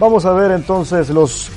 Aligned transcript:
Vamos 0.00 0.24
a 0.24 0.32
ver 0.32 0.52
entonces 0.52 1.10
los 1.10 1.50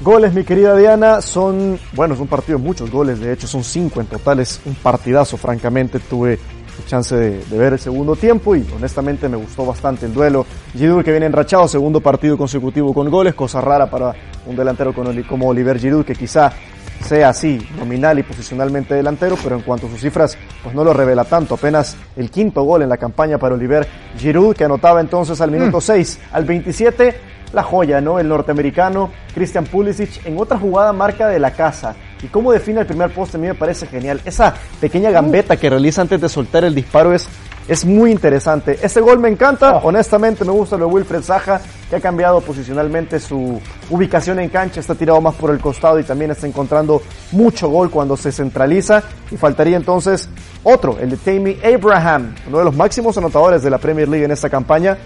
goles, 0.00 0.32
mi 0.32 0.44
querida 0.44 0.74
Diana. 0.74 1.20
Son, 1.20 1.78
bueno, 1.92 2.14
es 2.14 2.20
un 2.20 2.26
partido 2.26 2.58
muchos 2.58 2.90
goles, 2.90 3.20
de 3.20 3.32
hecho 3.32 3.46
son 3.46 3.62
cinco 3.62 4.00
en 4.00 4.06
total, 4.06 4.40
es 4.40 4.62
un 4.64 4.74
partidazo, 4.74 5.36
francamente. 5.36 5.98
Tuve 5.98 6.38
chance 6.86 7.14
de, 7.14 7.44
de, 7.44 7.58
ver 7.58 7.74
el 7.74 7.78
segundo 7.78 8.16
tiempo 8.16 8.56
y 8.56 8.66
honestamente 8.74 9.28
me 9.28 9.36
gustó 9.36 9.66
bastante 9.66 10.06
el 10.06 10.14
duelo. 10.14 10.46
Giroud 10.72 11.04
que 11.04 11.10
viene 11.10 11.26
enrachado, 11.26 11.68
segundo 11.68 12.00
partido 12.00 12.38
consecutivo 12.38 12.94
con 12.94 13.10
goles, 13.10 13.34
cosa 13.34 13.60
rara 13.60 13.90
para 13.90 14.14
un 14.46 14.56
delantero 14.56 14.94
como 15.28 15.48
Oliver 15.48 15.78
Giroud 15.78 16.06
que 16.06 16.14
quizá 16.14 16.50
sea 17.02 17.28
así, 17.30 17.60
nominal 17.76 18.18
y 18.18 18.22
posicionalmente 18.22 18.94
delantero, 18.94 19.36
pero 19.42 19.56
en 19.56 19.62
cuanto 19.62 19.86
a 19.86 19.90
sus 19.90 20.00
cifras, 20.00 20.38
pues 20.62 20.74
no 20.74 20.84
lo 20.84 20.92
revela 20.92 21.24
tanto. 21.24 21.54
Apenas 21.54 21.96
el 22.16 22.30
quinto 22.30 22.62
gol 22.62 22.82
en 22.82 22.88
la 22.88 22.96
campaña 22.96 23.38
para 23.38 23.54
Oliver 23.54 23.86
Giroud, 24.16 24.56
que 24.56 24.64
anotaba 24.64 25.00
entonces 25.00 25.40
al 25.40 25.50
minuto 25.50 25.80
6, 25.80 26.20
mm. 26.20 26.34
al 26.34 26.44
27, 26.44 27.14
la 27.52 27.62
joya, 27.62 28.00
¿no? 28.00 28.18
El 28.18 28.28
norteamericano 28.28 29.10
Christian 29.34 29.64
Pulisic 29.64 30.24
en 30.26 30.38
otra 30.38 30.58
jugada 30.58 30.92
marca 30.92 31.28
de 31.28 31.38
la 31.38 31.52
casa. 31.52 31.94
Y 32.22 32.28
cómo 32.28 32.52
define 32.52 32.80
el 32.80 32.86
primer 32.86 33.12
poste 33.12 33.36
a 33.36 33.40
mí 33.40 33.46
me 33.46 33.54
parece 33.54 33.86
genial. 33.86 34.20
Esa 34.24 34.54
pequeña 34.80 35.10
gambeta 35.10 35.56
que 35.56 35.68
realiza 35.68 36.02
antes 36.02 36.20
de 36.20 36.28
soltar 36.28 36.64
el 36.64 36.74
disparo 36.74 37.12
es 37.12 37.28
es 37.68 37.84
muy 37.84 38.10
interesante. 38.10 38.78
Este 38.82 39.00
gol 39.00 39.18
me 39.18 39.28
encanta, 39.28 39.76
oh. 39.76 39.88
honestamente 39.88 40.44
me 40.44 40.52
gusta 40.52 40.76
lo 40.76 40.86
de 40.86 40.92
Wilfred 40.92 41.22
Saja, 41.22 41.60
que 41.88 41.96
ha 41.96 42.00
cambiado 42.00 42.40
posicionalmente 42.40 43.20
su 43.20 43.60
ubicación 43.90 44.40
en 44.40 44.48
cancha, 44.48 44.80
está 44.80 44.94
tirado 44.94 45.20
más 45.20 45.34
por 45.34 45.50
el 45.50 45.60
costado 45.60 45.98
y 45.98 46.04
también 46.04 46.30
está 46.30 46.46
encontrando 46.46 47.02
mucho 47.30 47.68
gol 47.68 47.90
cuando 47.90 48.16
se 48.16 48.32
centraliza. 48.32 49.02
Y 49.30 49.36
faltaría 49.36 49.76
entonces 49.76 50.28
otro, 50.64 50.98
el 50.98 51.10
de 51.10 51.16
Tammy 51.16 51.58
Abraham, 51.64 52.34
uno 52.48 52.58
de 52.58 52.64
los 52.64 52.74
máximos 52.74 53.16
anotadores 53.16 53.62
de 53.62 53.70
la 53.70 53.78
Premier 53.78 54.08
League 54.08 54.24
en 54.24 54.32
esta 54.32 54.50
campaña. 54.50 54.98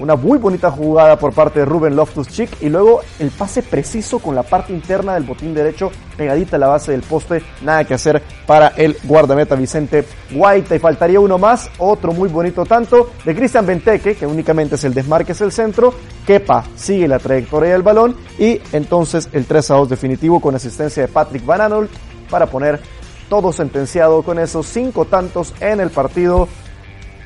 Una 0.00 0.16
muy 0.16 0.38
bonita 0.38 0.70
jugada 0.70 1.18
por 1.18 1.34
parte 1.34 1.60
de 1.60 1.66
Ruben 1.66 1.94
Loftus-Cheek 1.94 2.62
y 2.62 2.70
luego 2.70 3.02
el 3.18 3.30
pase 3.30 3.62
preciso 3.62 4.18
con 4.18 4.34
la 4.34 4.42
parte 4.42 4.72
interna 4.72 5.12
del 5.12 5.24
botín 5.24 5.52
derecho 5.52 5.92
pegadita 6.16 6.56
a 6.56 6.58
la 6.58 6.68
base 6.68 6.92
del 6.92 7.02
poste. 7.02 7.42
Nada 7.60 7.84
que 7.84 7.92
hacer 7.92 8.22
para 8.46 8.68
el 8.68 8.96
guardameta 9.04 9.56
Vicente 9.56 10.06
White. 10.32 10.74
Y 10.74 10.78
faltaría 10.78 11.20
uno 11.20 11.36
más, 11.36 11.68
otro 11.76 12.14
muy 12.14 12.30
bonito 12.30 12.64
tanto 12.64 13.10
de 13.26 13.34
Cristian 13.34 13.66
Benteke, 13.66 14.14
que 14.14 14.26
únicamente 14.26 14.76
es 14.76 14.84
el 14.84 14.94
desmarque, 14.94 15.32
es 15.32 15.40
el 15.42 15.52
centro. 15.52 15.92
Kepa 16.26 16.64
sigue 16.76 17.06
la 17.06 17.18
trayectoria 17.18 17.72
del 17.72 17.82
balón 17.82 18.16
y 18.38 18.58
entonces 18.72 19.28
el 19.34 19.44
3 19.44 19.70
a 19.70 19.74
2 19.74 19.90
definitivo 19.90 20.40
con 20.40 20.54
asistencia 20.54 21.02
de 21.02 21.12
Patrick 21.12 21.44
Van 21.44 21.60
Aanholt 21.60 21.90
para 22.30 22.46
poner 22.46 22.80
todo 23.28 23.52
sentenciado 23.52 24.22
con 24.22 24.38
esos 24.38 24.64
cinco 24.64 25.04
tantos 25.04 25.52
en 25.60 25.78
el 25.78 25.90
partido. 25.90 26.48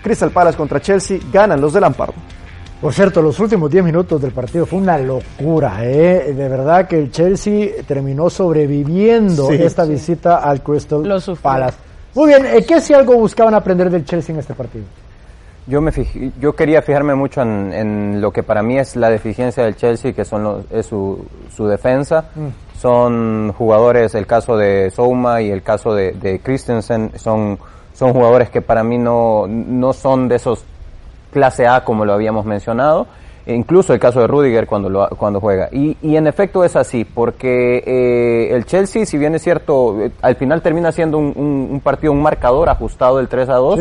Crystal 0.03 0.33
Palace 0.33 0.59
contra 0.59 0.81
Chelsea 0.81 1.21
ganan 1.33 1.61
los 1.61 1.73
de 1.73 1.81
Lampard. 1.81 2.34
Por 2.85 2.93
cierto, 2.93 3.23
los 3.23 3.41
últimos 3.41 3.71
10 3.71 3.83
minutos 3.83 4.21
del 4.21 4.33
partido 4.33 4.67
fue 4.67 4.79
una 4.79 4.99
locura, 4.99 5.79
¿eh? 5.81 6.35
De 6.35 6.49
verdad 6.51 6.87
que 6.87 6.99
el 6.99 7.11
Chelsea 7.11 7.83
terminó 7.89 8.29
sobreviviendo 8.29 9.51
esta 9.53 9.87
visita 9.87 10.37
al 10.37 10.63
Crystal 10.63 11.03
Palace. 11.41 11.79
Muy 12.15 12.29
bien, 12.29 12.45
eh, 12.45 12.63
¿qué 12.69 12.83
si 12.83 12.93
algo 12.93 13.15
buscaban 13.15 13.55
aprender 13.55 13.89
del 13.89 14.05
Chelsea 14.05 14.35
en 14.35 14.41
este 14.41 14.53
partido? 14.53 14.85
Yo, 15.67 15.81
me 15.81 15.93
yo 16.39 16.55
quería 16.55 16.83
fijarme 16.83 17.15
mucho 17.15 17.41
en, 17.41 18.21
lo 18.21 18.31
que 18.31 18.43
para 18.43 18.63
mí 18.63 18.79
es 18.79 18.97
la 18.97 19.09
deficiencia 19.09 19.65
del 19.65 19.77
Chelsea, 19.77 20.13
que 20.13 20.27
son 20.27 20.67
es 20.71 20.85
su, 20.85 21.25
su 21.57 21.67
defensa. 21.67 22.27
Mm. 22.35 22.79
Son 22.79 23.53
jugadores, 23.55 24.15
el 24.15 24.27
caso 24.27 24.59
de 24.59 24.91
Souma 24.91 25.41
y 25.41 25.51
el 25.51 25.63
caso 25.63 25.95
de, 25.95 26.13
de 26.13 26.39
Christensen, 26.39 27.13
son, 27.17 27.59
son 27.95 28.13
jugadores 28.13 28.51
que 28.51 28.61
para 28.61 28.85
mí 28.85 28.99
no, 28.99 29.47
no 29.49 29.95
son 29.95 30.29
de 30.29 30.37
esos 30.37 30.67
clase 31.35 31.67
A 31.67 31.85
como 31.85 32.07
lo 32.07 32.15
habíamos 32.15 32.47
mencionado, 32.47 33.07
e 33.45 33.55
incluso 33.55 33.93
el 33.93 34.01
caso 34.01 34.21
de 34.21 34.27
Rudiger 34.27 34.67
cuando, 34.67 34.89
lo, 34.89 35.09
cuando 35.11 35.41
juega. 35.41 35.69
Y, 35.71 35.99
y 36.01 36.17
en 36.17 36.27
efecto 36.27 36.65
es 36.65 36.77
así, 36.77 37.05
porque 37.05 37.83
eh, 37.85 38.55
el 38.55 38.65
Chelsea, 38.65 39.05
si 39.05 39.19
bien 39.19 39.35
es 39.35 39.43
cierto, 39.43 40.01
eh, 40.01 40.13
al 40.23 40.37
final 40.37 40.63
termina 40.63 40.93
siendo 40.93 41.19
un, 41.19 41.69
un, 41.71 41.81
partido, 41.81 42.13
un 42.13 42.23
marcador 42.23 42.71
ajustado 42.71 43.19
del 43.19 43.29
3 43.29 43.49
a 43.51 43.55
2. 43.57 43.81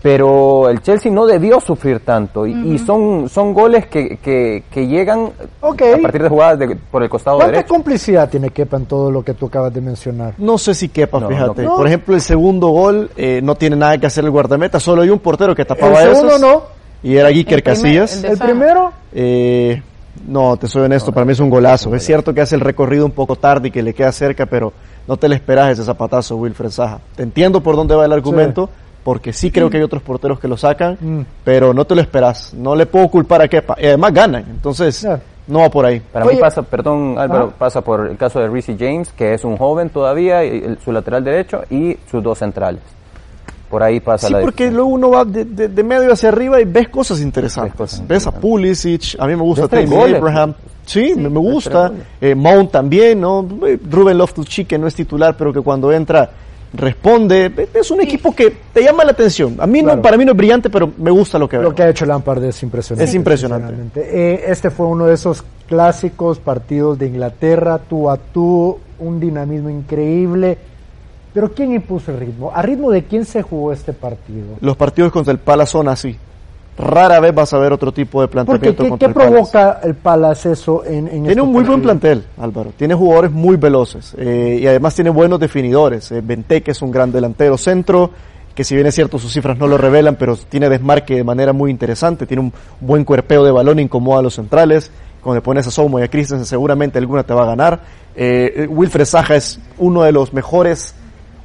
Pero 0.00 0.68
el 0.68 0.80
Chelsea 0.80 1.10
no 1.10 1.26
debió 1.26 1.58
sufrir 1.60 2.04
tanto 2.04 2.46
y, 2.46 2.78
son, 2.78 3.28
son 3.28 3.52
goles 3.52 3.86
que, 3.88 4.16
que, 4.18 4.62
que 4.70 4.86
llegan 4.86 5.32
a 5.60 6.02
partir 6.02 6.22
de 6.22 6.28
jugadas 6.28 6.56
de, 6.60 6.76
por 6.76 7.02
el 7.02 7.08
costado 7.08 7.38
¿Cuánta 7.38 7.50
derecho. 7.50 7.68
¿Cuánta 7.68 7.82
complicidad 7.82 8.30
tiene 8.30 8.50
Kepa 8.50 8.76
en 8.76 8.86
todo 8.86 9.10
lo 9.10 9.24
que 9.24 9.34
tú 9.34 9.46
acabas 9.46 9.74
de 9.74 9.80
mencionar? 9.80 10.34
No 10.38 10.56
sé 10.56 10.72
si 10.74 10.88
Kepa, 10.88 11.26
fíjate. 11.26 11.64
Por 11.64 11.88
ejemplo, 11.88 12.14
el 12.14 12.20
segundo 12.20 12.68
gol 12.68 13.10
eh, 13.16 13.40
no 13.42 13.56
tiene 13.56 13.74
nada 13.74 13.98
que 13.98 14.06
hacer 14.06 14.24
el 14.24 14.30
guardameta, 14.30 14.78
solo 14.78 15.02
hay 15.02 15.10
un 15.10 15.18
portero 15.18 15.52
que 15.52 15.64
tapaba 15.64 16.00
eso. 16.00 16.10
El 16.10 16.16
segundo 16.16 16.38
no 16.38 16.77
y 17.02 17.16
era 17.16 17.30
Giker 17.30 17.62
Casillas. 17.62 18.22
¿El, 18.24 18.38
primero? 18.38 18.92
Eh, 19.12 19.82
no, 20.26 20.56
te 20.56 20.66
soy 20.66 20.82
honesto, 20.82 21.12
para 21.12 21.24
mí 21.24 21.32
es 21.32 21.40
un 21.40 21.50
golazo. 21.50 21.94
Es 21.94 22.04
cierto 22.04 22.34
que 22.34 22.40
hace 22.40 22.54
el 22.54 22.60
recorrido 22.60 23.04
un 23.04 23.12
poco 23.12 23.36
tarde 23.36 23.68
y 23.68 23.70
que 23.70 23.82
le 23.82 23.94
queda 23.94 24.12
cerca, 24.12 24.46
pero 24.46 24.72
no 25.06 25.16
te 25.16 25.28
le 25.28 25.36
esperas 25.36 25.70
ese 25.70 25.84
zapatazo, 25.84 26.36
Wilfred 26.36 26.70
Saja. 26.70 27.00
Te 27.16 27.22
entiendo 27.22 27.62
por 27.62 27.76
dónde 27.76 27.94
va 27.94 28.04
el 28.04 28.12
argumento, 28.12 28.68
porque 29.04 29.32
sí 29.32 29.50
creo 29.50 29.70
que 29.70 29.78
hay 29.78 29.82
otros 29.82 30.02
porteros 30.02 30.38
que 30.40 30.48
lo 30.48 30.56
sacan, 30.56 30.98
mm. 31.00 31.20
pero 31.44 31.72
no 31.72 31.84
te 31.84 31.94
lo 31.94 32.00
esperas. 32.00 32.52
No 32.52 32.74
le 32.74 32.86
puedo 32.86 33.08
culpar 33.08 33.42
a 33.42 33.48
Kepa. 33.48 33.76
Y 33.80 33.86
además 33.86 34.12
ganan, 34.12 34.44
entonces 34.50 35.06
no 35.46 35.60
va 35.60 35.70
por 35.70 35.86
ahí. 35.86 36.00
Para 36.00 36.26
mí 36.26 36.36
pasa, 36.36 36.62
perdón 36.62 37.16
Álvaro, 37.18 37.52
pasa 37.58 37.80
por 37.80 38.08
el 38.08 38.16
caso 38.16 38.38
de 38.38 38.48
Reese 38.48 38.76
James, 38.78 39.10
que 39.12 39.34
es 39.34 39.44
un 39.44 39.56
joven 39.56 39.88
todavía, 39.88 40.44
y 40.44 40.76
su 40.84 40.92
lateral 40.92 41.24
derecho, 41.24 41.62
y 41.70 41.96
sus 42.10 42.22
dos 42.22 42.38
centrales. 42.38 42.82
Por 43.68 43.82
ahí 43.82 44.00
pasa 44.00 44.28
sí, 44.28 44.34
porque 44.40 44.70
luego 44.70 44.88
uno 44.88 45.10
va 45.10 45.24
de, 45.24 45.44
de, 45.44 45.82
medio 45.82 46.12
hacia 46.12 46.30
arriba 46.30 46.60
y 46.60 46.64
ves 46.64 46.88
cosas 46.88 47.20
interesantes. 47.20 48.02
Ves, 48.06 48.26
a 48.26 48.32
Pulisic, 48.32 49.16
a 49.18 49.26
mí 49.26 49.36
me 49.36 49.42
gusta 49.42 49.68
Tammy 49.68 50.14
Abraham. 50.14 50.54
Sí, 50.86 51.14
me, 51.14 51.28
gusta. 51.28 51.92
Eh, 52.18 52.34
Mount 52.34 52.70
también, 52.70 53.20
¿no? 53.20 53.46
Ruben 53.90 54.16
Loftus-Cheek, 54.16 54.66
que 54.66 54.78
no 54.78 54.86
es 54.86 54.94
titular, 54.94 55.36
pero 55.36 55.52
que 55.52 55.60
cuando 55.60 55.92
entra 55.92 56.30
responde. 56.72 57.68
Es 57.74 57.90
un 57.90 58.00
equipo 58.00 58.34
que 58.34 58.56
te 58.72 58.82
llama 58.82 59.04
la 59.04 59.12
atención. 59.12 59.56
A 59.58 59.66
mí 59.66 59.82
no, 59.82 60.00
para 60.00 60.16
mí 60.16 60.24
no 60.24 60.32
es 60.32 60.36
brillante, 60.36 60.70
pero 60.70 60.90
me 60.96 61.10
gusta 61.10 61.38
lo 61.38 61.48
que 61.48 61.58
veo. 61.58 61.68
Lo 61.68 61.74
que 61.74 61.82
ha 61.82 61.90
hecho 61.90 62.06
Lampard 62.06 62.42
es 62.44 62.62
impresionante. 62.62 63.04
Es 63.04 63.14
impresionante. 63.14 64.00
Eh, 64.00 64.44
este 64.48 64.70
fue 64.70 64.86
uno 64.86 65.06
de 65.06 65.14
esos 65.14 65.44
clásicos 65.66 66.38
partidos 66.38 66.98
de 66.98 67.06
Inglaterra, 67.06 67.78
tú 67.88 68.08
a 68.08 68.16
tú, 68.16 68.78
un 68.98 69.20
dinamismo 69.20 69.68
increíble 69.68 70.56
pero 71.38 71.52
¿quién 71.52 71.72
impuso 71.72 72.10
el 72.10 72.18
ritmo? 72.18 72.50
¿A 72.52 72.62
ritmo 72.62 72.90
de 72.90 73.04
quién 73.04 73.24
se 73.24 73.42
jugó 73.42 73.72
este 73.72 73.92
partido? 73.92 74.56
Los 74.60 74.76
partidos 74.76 75.12
contra 75.12 75.30
el 75.30 75.38
Palace 75.38 75.70
son 75.70 75.86
así. 75.86 76.16
Rara 76.76 77.20
vez 77.20 77.32
vas 77.32 77.52
a 77.52 77.58
ver 77.58 77.72
otro 77.72 77.92
tipo 77.92 78.20
de 78.20 78.26
planteamiento 78.26 78.82
¿qué, 78.82 78.88
contra 78.88 79.06
¿qué 79.06 79.14
provoca 79.14 79.78
el 79.84 79.94
Palace 79.94 80.50
eso 80.50 80.84
en, 80.84 81.06
en 81.06 81.22
Tiene 81.22 81.40
un 81.40 81.52
muy 81.52 81.62
buen 81.62 81.80
plantel, 81.80 82.24
Álvaro. 82.38 82.72
Tiene 82.76 82.96
jugadores 82.96 83.30
muy 83.30 83.54
veloces 83.54 84.16
eh, 84.18 84.58
y 84.60 84.66
además 84.66 84.96
tiene 84.96 85.10
buenos 85.10 85.38
definidores. 85.38 86.10
Eh, 86.10 86.20
Benteke 86.20 86.72
es 86.72 86.82
un 86.82 86.90
gran 86.90 87.12
delantero 87.12 87.56
centro, 87.56 88.10
que 88.52 88.64
si 88.64 88.74
bien 88.74 88.88
es 88.88 88.96
cierto 88.96 89.20
sus 89.20 89.32
cifras 89.32 89.56
no 89.58 89.68
lo 89.68 89.78
revelan, 89.78 90.16
pero 90.16 90.36
tiene 90.36 90.68
desmarque 90.68 91.14
de 91.14 91.22
manera 91.22 91.52
muy 91.52 91.70
interesante. 91.70 92.26
Tiene 92.26 92.42
un 92.42 92.52
buen 92.80 93.04
cuerpeo 93.04 93.44
de 93.44 93.52
balón, 93.52 93.78
incomoda 93.78 94.18
a 94.18 94.22
los 94.22 94.34
centrales. 94.34 94.90
Cuando 95.22 95.36
le 95.36 95.42
pones 95.42 95.68
a 95.68 95.70
Somo 95.70 96.00
y 96.00 96.02
a 96.02 96.08
Christensen 96.08 96.46
seguramente 96.46 96.98
alguna 96.98 97.22
te 97.22 97.32
va 97.32 97.44
a 97.44 97.46
ganar. 97.46 97.80
Eh, 98.16 98.66
Wilfred 98.68 99.04
Saja 99.04 99.36
es 99.36 99.60
uno 99.78 100.02
de 100.02 100.10
los 100.10 100.32
mejores 100.32 100.96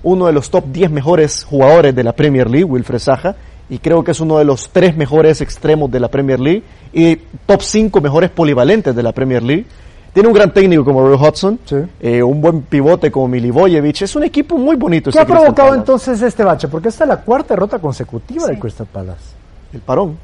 uno 0.03 0.27
de 0.27 0.33
los 0.33 0.49
top 0.49 0.65
10 0.67 0.91
mejores 0.91 1.43
jugadores 1.43 1.95
de 1.95 2.03
la 2.03 2.13
Premier 2.13 2.49
League, 2.49 2.65
Wilfred 2.65 2.99
Saja, 2.99 3.35
y 3.69 3.79
creo 3.79 4.03
que 4.03 4.11
es 4.11 4.19
uno 4.19 4.37
de 4.37 4.45
los 4.45 4.69
tres 4.69 4.95
mejores 4.95 5.41
extremos 5.41 5.89
de 5.89 5.99
la 5.99 6.09
Premier 6.09 6.39
League 6.39 6.63
y 6.91 7.15
top 7.45 7.61
5 7.61 8.01
mejores 8.01 8.29
polivalentes 8.29 8.95
de 8.95 9.03
la 9.03 9.11
Premier 9.13 9.41
League. 9.41 9.65
Tiene 10.13 10.27
un 10.27 10.35
gran 10.35 10.53
técnico 10.53 10.85
como 10.85 11.07
Roy 11.07 11.17
Hudson, 11.17 11.59
eh, 11.99 12.21
un 12.21 12.39
buen 12.39 12.61
pivote 12.61 13.09
como 13.09 13.27
Milivojevic. 13.29 14.03
Es 14.03 14.15
un 14.15 14.23
equipo 14.23 14.57
muy 14.59 14.75
bonito. 14.75 15.09
¿Qué 15.09 15.17
este 15.17 15.21
ha 15.21 15.25
provocado 15.25 15.73
entonces 15.73 16.21
este 16.21 16.43
bache? 16.43 16.67
Porque 16.67 16.89
esta 16.89 17.05
es 17.05 17.07
la 17.07 17.21
cuarta 17.21 17.55
derrota 17.55 17.79
consecutiva 17.79 18.45
de 18.45 18.59
Crystal 18.59 18.85
Palace. 18.85 19.33
El 19.73 19.79
parón. 19.79 20.15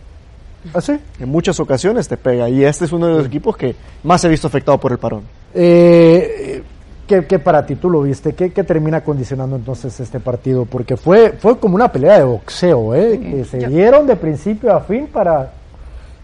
¿Ah, 0.73 0.81
sí? 0.81 0.99
En 1.19 1.29
muchas 1.29 1.59
ocasiones 1.59 2.07
te 2.07 2.17
pega. 2.17 2.47
Y 2.49 2.63
este 2.63 2.85
es 2.85 2.91
uno 2.91 3.07
de 3.07 3.13
los 3.13 3.25
equipos 3.25 3.57
que 3.57 3.75
más 4.03 4.21
se 4.21 4.27
ha 4.27 4.29
visto 4.29 4.45
afectado 4.45 4.77
por 4.77 4.91
el 4.91 4.99
parón. 4.99 5.23
Eh, 5.55 6.61
¿Qué, 7.09 7.39
para 7.39 7.65
ti 7.65 7.75
tú 7.75 7.89
lo 7.89 8.03
viste? 8.03 8.33
¿Qué, 8.33 8.49
termina 8.63 9.01
condicionando 9.01 9.55
entonces 9.55 9.99
este 9.99 10.19
partido? 10.19 10.65
Porque 10.65 10.95
fue, 10.95 11.31
fue 11.31 11.57
como 11.57 11.73
una 11.73 11.91
pelea 11.91 12.19
de 12.19 12.23
boxeo, 12.23 12.93
¿eh? 12.93 13.19
que 13.19 13.45
se 13.45 13.67
dieron 13.67 14.05
de 14.05 14.15
principio 14.15 14.75
a 14.75 14.81
fin 14.81 15.07
para... 15.07 15.53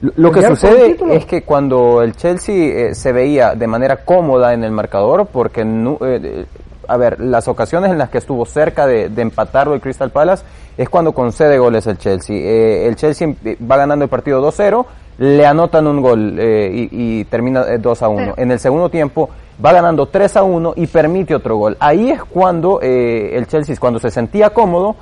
Lo, 0.01 0.31
que 0.31 0.45
sucede 0.45 0.95
es 1.13 1.25
que 1.25 1.41
cuando 1.41 2.03
el 2.03 2.15
Chelsea 2.15 2.55
eh, 2.89 2.93
se 2.93 3.11
veía 3.11 3.55
de 3.55 3.65
manera 3.65 4.05
cómoda 4.05 4.53
en 4.53 4.63
el 4.63 4.69
marcador, 4.69 5.25
porque, 5.25 5.61
eh, 6.01 6.45
a 6.87 6.97
ver, 6.97 7.19
las 7.19 7.47
ocasiones 7.47 7.89
en 7.89 7.97
las 7.97 8.09
que 8.09 8.19
estuvo 8.19 8.45
cerca 8.45 8.85
de, 8.85 9.09
de 9.09 9.21
empatarlo 9.23 9.73
el 9.73 9.81
Crystal 9.81 10.11
Palace 10.11 10.43
es 10.77 10.87
cuando 10.87 11.13
concede 11.13 11.57
goles 11.57 11.87
el 11.87 11.97
Chelsea. 11.97 12.35
Eh, 12.35 12.87
el 12.87 12.95
Chelsea 12.95 13.33
va 13.69 13.77
ganando 13.77 14.03
el 14.03 14.09
partido 14.09 14.45
2-0, 14.45 14.85
le 15.17 15.45
anotan 15.45 15.87
un 15.87 16.01
gol 16.01 16.39
y, 16.39 16.89
y, 16.91 17.23
termina 17.25 17.77
2 17.77 18.01
1. 18.09 18.33
En 18.37 18.51
el 18.51 18.59
segundo 18.59 18.89
tiempo 18.89 19.29
va 19.63 19.73
ganando 19.73 20.07
3 20.07 20.37
a 20.37 20.43
1 20.43 20.73
y 20.75 20.87
permite 20.87 21.35
otro 21.35 21.57
gol. 21.57 21.77
Ahí 21.79 22.11
es 22.11 22.23
cuando 22.23 22.79
eh, 22.81 23.35
el 23.37 23.47
Chelsea, 23.47 23.75
cuando 23.79 23.99
se 23.99 24.09
sentía 24.11 24.49
cómodo, 24.49 24.95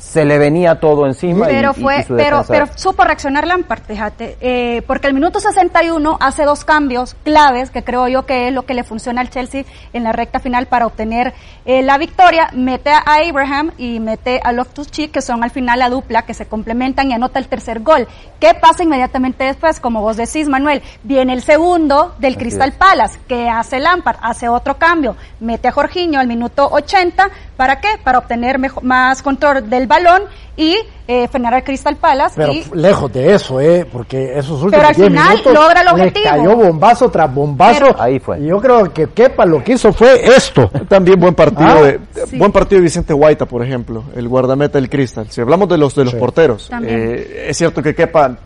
se 0.00 0.24
le 0.24 0.38
venía 0.38 0.80
todo 0.80 1.06
encima. 1.06 1.46
Pero 1.46 1.74
fue, 1.74 2.04
pero, 2.08 2.42
pero 2.48 2.66
supo 2.74 3.04
reaccionar 3.04 3.46
Lampard, 3.46 3.82
fíjate, 3.82 4.38
eh, 4.40 4.82
porque 4.86 5.06
el 5.06 5.14
minuto 5.14 5.40
61 5.40 6.16
hace 6.20 6.44
dos 6.44 6.64
cambios 6.64 7.14
claves 7.22 7.70
que 7.70 7.84
creo 7.84 8.08
yo 8.08 8.24
que 8.24 8.48
es 8.48 8.54
lo 8.54 8.64
que 8.64 8.72
le 8.72 8.82
funciona 8.82 9.20
al 9.20 9.28
Chelsea 9.28 9.64
en 9.92 10.02
la 10.02 10.12
recta 10.12 10.40
final 10.40 10.66
para 10.66 10.86
obtener 10.86 11.34
eh, 11.66 11.82
la 11.82 11.98
victoria. 11.98 12.48
Mete 12.54 12.90
a 12.90 13.04
Abraham 13.28 13.72
y 13.76 14.00
mete 14.00 14.40
a 14.42 14.52
Loftus 14.52 14.90
Cheek, 14.90 15.12
que 15.12 15.20
son 15.20 15.44
al 15.44 15.50
final 15.50 15.78
la 15.78 15.90
dupla 15.90 16.22
que 16.22 16.32
se 16.32 16.46
complementan 16.46 17.10
y 17.10 17.14
anota 17.14 17.38
el 17.38 17.48
tercer 17.48 17.80
gol. 17.80 18.08
¿Qué 18.40 18.54
pasa 18.54 18.82
inmediatamente 18.82 19.44
después? 19.44 19.80
Como 19.80 20.00
vos 20.00 20.16
decís, 20.16 20.48
Manuel, 20.48 20.82
viene 21.02 21.34
el 21.34 21.42
segundo 21.42 22.14
del 22.18 22.38
Crystal 22.38 22.72
Palace, 22.72 23.20
que 23.28 23.50
hace 23.50 23.78
Lampard, 23.78 24.16
hace 24.22 24.48
otro 24.48 24.78
cambio, 24.78 25.14
mete 25.40 25.68
a 25.68 25.72
Jorginho 25.72 26.18
al 26.18 26.26
minuto 26.26 26.66
80, 26.72 27.30
¿para 27.60 27.78
qué? 27.78 27.88
Para 28.02 28.16
obtener 28.16 28.58
más 28.80 29.20
control 29.20 29.68
del 29.68 29.86
balón 29.86 30.22
y 30.56 30.78
eh, 31.06 31.28
frenar 31.28 31.52
al 31.52 31.62
Crystal 31.62 31.94
Palace. 31.94 32.34
Pero 32.34 32.54
lejos 32.74 33.12
de 33.12 33.34
eso, 33.34 33.60
¿eh? 33.60 33.84
Porque 33.84 34.38
esos 34.38 34.62
últimos 34.62 34.72
Pero 34.72 34.88
al 34.88 34.94
final 34.94 35.42
logra 35.44 35.82
el 35.82 35.88
objetivo. 35.88 36.24
cayó 36.24 36.56
bombazo 36.56 37.10
tras 37.10 37.34
bombazo. 37.34 37.94
ahí 37.98 38.18
fue. 38.18 38.40
Y 38.40 38.46
yo 38.46 38.62
creo 38.62 38.90
que 38.90 39.08
Kepa 39.08 39.44
lo 39.44 39.62
que 39.62 39.74
hizo 39.74 39.92
fue 39.92 40.24
esto. 40.34 40.70
También 40.88 41.20
buen 41.20 41.34
partido, 41.34 41.68
ah, 41.68 41.82
de, 41.82 42.00
buen 42.38 42.50
partido 42.50 42.78
de 42.78 42.84
Vicente 42.84 43.12
Guaita, 43.12 43.44
por 43.44 43.62
ejemplo, 43.62 44.04
el 44.16 44.26
guardameta 44.26 44.78
del 44.78 44.88
Crystal. 44.88 45.26
Si 45.28 45.42
hablamos 45.42 45.68
de 45.68 45.76
los 45.76 45.94
de 45.94 46.06
los 46.06 46.14
porteros, 46.14 46.70
eh, 46.82 47.44
es 47.46 47.58
cierto 47.58 47.82
que 47.82 47.94
Kepa, 47.94 48.38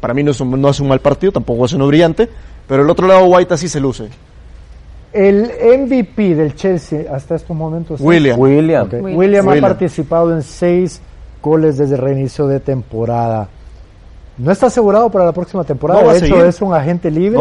para 0.00 0.14
mí 0.14 0.22
no 0.22 0.30
es, 0.30 0.40
un, 0.40 0.58
no 0.58 0.70
es 0.70 0.80
un 0.80 0.88
mal 0.88 1.00
partido, 1.00 1.30
tampoco 1.30 1.66
es 1.66 1.74
uno 1.74 1.88
brillante, 1.88 2.26
pero 2.66 2.84
el 2.84 2.88
otro 2.88 3.06
lado 3.06 3.26
Guaita 3.26 3.58
sí 3.58 3.68
se 3.68 3.80
luce. 3.80 4.08
El 5.16 5.50
MVP 5.80 6.34
del 6.34 6.54
Chelsea 6.54 7.06
hasta 7.10 7.36
estos 7.36 7.56
momentos 7.56 8.00
William. 8.02 8.38
William. 8.38 8.86
William. 9.00 9.48
ha 9.48 9.60
participado 9.62 10.34
en 10.34 10.42
seis 10.42 11.00
goles 11.42 11.78
desde 11.78 11.94
el 11.94 12.02
reinicio 12.02 12.46
de 12.46 12.60
temporada. 12.60 13.48
No 14.36 14.52
está 14.52 14.66
asegurado 14.66 15.08
para 15.08 15.24
la 15.24 15.32
próxima 15.32 15.64
temporada. 15.64 16.12
de 16.12 16.18
hecho, 16.18 16.44
es 16.44 16.60
un 16.60 16.74
agente 16.74 17.10
libre 17.10 17.40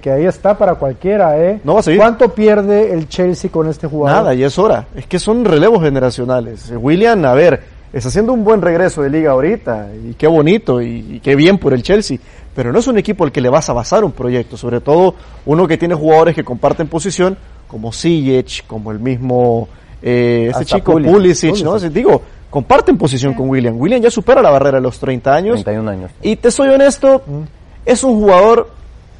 que, 0.00 0.10
ahí 0.10 0.24
está 0.24 0.56
para 0.56 0.76
cualquiera. 0.76 1.36
¿eh? 1.36 1.60
No 1.64 1.74
va 1.74 1.80
a 1.80 1.82
seguir. 1.82 1.98
¿Cuánto 1.98 2.28
pierde 2.32 2.92
el 2.92 3.08
Chelsea 3.08 3.50
con 3.50 3.68
este 3.68 3.88
jugador? 3.88 4.22
Nada, 4.22 4.34
y 4.34 4.44
es 4.44 4.56
hora. 4.56 4.86
Es 4.94 5.06
que 5.06 5.18
son 5.18 5.44
relevos 5.44 5.82
generacionales. 5.82 6.72
William, 6.76 7.24
a 7.24 7.34
ver, 7.34 7.60
está 7.98 8.08
haciendo 8.08 8.32
un 8.32 8.44
buen 8.44 8.62
regreso 8.62 9.02
de 9.02 9.10
liga 9.10 9.32
ahorita. 9.32 9.90
Y 10.08 10.14
qué 10.14 10.26
bonito 10.26 10.80
y, 10.80 11.16
y 11.16 11.20
qué 11.20 11.34
bien 11.34 11.58
por 11.58 11.74
el 11.74 11.82
Chelsea 11.82 12.18
pero 12.56 12.72
no 12.72 12.78
es 12.78 12.86
un 12.86 12.96
equipo 12.96 13.22
al 13.22 13.30
que 13.30 13.42
le 13.42 13.50
vas 13.50 13.68
a 13.68 13.74
basar 13.74 14.02
un 14.02 14.12
proyecto, 14.12 14.56
sobre 14.56 14.80
todo 14.80 15.14
uno 15.44 15.68
que 15.68 15.76
tiene 15.76 15.94
jugadores 15.94 16.34
que 16.34 16.42
comparten 16.42 16.88
posición, 16.88 17.36
como 17.68 17.92
Sijic, 17.92 18.66
como 18.66 18.90
el 18.90 18.98
mismo 18.98 19.68
eh, 20.02 20.48
este 20.50 20.64
chico 20.64 20.94
Pulisic, 20.94 21.62
¿no? 21.62 21.78
Digo, 21.78 22.22
comparten 22.48 22.96
posición 22.96 23.34
con 23.34 23.50
William. 23.50 23.78
William 23.78 24.00
ya 24.00 24.10
supera 24.10 24.40
la 24.40 24.48
barrera 24.48 24.78
de 24.78 24.82
los 24.82 24.98
30 24.98 25.34
años. 25.34 25.62
31 25.62 25.90
años. 25.90 26.10
Y 26.22 26.36
te 26.36 26.50
soy 26.50 26.70
honesto, 26.70 27.22
mm. 27.26 27.42
es 27.84 28.02
un 28.02 28.14
jugador 28.14 28.70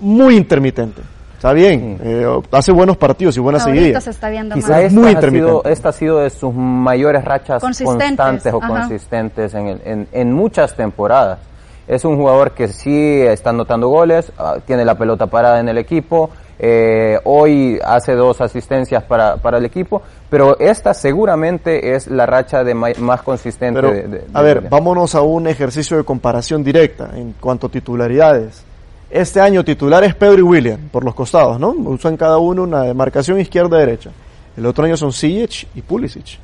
muy 0.01 0.35
intermitente. 0.35 1.03
Está 1.37 1.53
bien, 1.53 2.01
eh, 2.03 2.27
hace 2.51 2.73
buenos 2.73 2.97
partidos 2.97 3.37
y 3.37 3.41
buenas 3.41 3.65
seguidas. 3.65 4.03
Se 4.03 4.11
está 4.11 4.31
viendo 4.31 4.55
Quizá 4.55 4.81
esta, 4.81 4.99
muy 4.99 5.15
ha 5.15 5.21
sido, 5.21 5.65
esta 5.65 5.89
ha 5.91 5.93
sido 5.93 6.19
de 6.21 6.31
sus 6.31 6.55
mayores 6.55 7.25
rachas 7.25 7.63
constantes 7.63 8.53
o 8.53 8.59
consistentes 8.59 9.55
en, 9.55 10.09
en 10.11 10.33
muchas 10.33 10.75
temporadas. 10.75 11.39
Es 11.87 12.05
un 12.05 12.17
jugador 12.17 12.53
que 12.53 12.69
sí 12.69 13.21
está 13.21 13.51
anotando 13.51 13.89
goles, 13.89 14.33
ah, 14.39 14.57
tiene 14.65 14.85
la 14.85 14.97
pelota 14.97 15.29
parada 15.29 15.61
en 15.61 15.69
el 15.69 15.79
equipo, 15.79 16.31
eh, 16.59 17.19
hoy 17.25 17.79
hace 17.85 18.15
dos 18.15 18.41
asistencias 18.41 19.05
para, 19.05 19.37
para, 19.37 19.59
el 19.59 19.67
equipo, 19.67 20.03
pero 20.29 20.59
esta 20.59 20.95
seguramente 20.95 21.95
es 21.95 22.09
la 22.09 22.27
racha 22.27 22.65
de 22.65 22.75
más 22.75 23.23
consistente. 23.23 23.83
de, 23.83 24.25
a 24.33 24.43
ver, 24.43 24.63
vámonos 24.69 25.15
a 25.15 25.21
un 25.21 25.47
ejercicio 25.47 25.97
de 25.97 26.05
comparación 26.05 26.65
directa 26.65 27.11
en 27.15 27.35
cuanto 27.39 27.69
a 27.69 27.71
titularidades. 27.71 28.65
Este 29.11 29.41
año 29.41 29.65
titular 29.65 30.03
es 30.05 30.15
Pedro 30.15 30.39
y 30.39 30.43
William, 30.43 30.89
por 30.91 31.05
los 31.05 31.15
costados, 31.15 31.61
¿no? 31.61 31.71
Usan 31.71 32.17
cada 32.17 32.39
uno 32.39 32.65
una 32.65 32.83
demarcación 32.83 33.41
izquierda-derecha. 33.41 34.11
El 34.57 34.67
otro 34.67 34.85
año 34.85 34.97
son 34.97 35.13
Sijic 35.13 35.69
y 35.75 35.83
Pulisic 35.83 36.39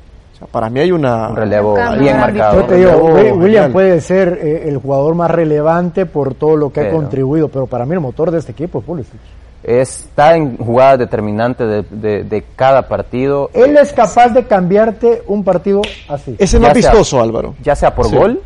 para 0.51 0.69
mí 0.69 0.79
hay 0.79 0.91
una, 0.91 1.29
un 1.29 1.35
relevo 1.35 1.75
bien 1.97 2.19
marcado. 2.19 2.65
William 3.35 3.71
puede 3.71 4.01
ser 4.01 4.39
eh, 4.41 4.67
el 4.67 4.77
jugador 4.77 5.15
más 5.15 5.31
relevante 5.31 6.05
por 6.05 6.35
todo 6.35 6.55
lo 6.55 6.71
que 6.71 6.81
ha 6.81 6.91
contribuido, 6.91 7.49
pero 7.49 7.67
para 7.67 7.85
mí 7.85 7.93
el 7.93 7.99
motor 7.99 8.31
de 8.31 8.39
este 8.39 8.51
equipo 8.51 8.79
es 8.79 8.85
Pulisic. 8.85 9.19
Está 9.63 10.35
en 10.35 10.57
jugadas 10.57 10.99
determinantes 10.99 11.85
de, 11.89 12.23
de, 12.25 12.43
cada 12.53 12.89
partido. 12.89 13.49
Él 13.53 13.77
es 13.77 13.93
capaz 13.93 14.29
de 14.29 14.43
cambiarte 14.43 15.23
un 15.27 15.41
partido 15.45 15.81
así. 16.09 16.35
Es 16.37 16.53
el 16.53 16.59
más 16.59 16.73
vistoso, 16.73 17.21
Álvaro. 17.21 17.55
Ya 17.63 17.73
sea 17.73 17.95
por 17.95 18.13
gol, 18.13 18.41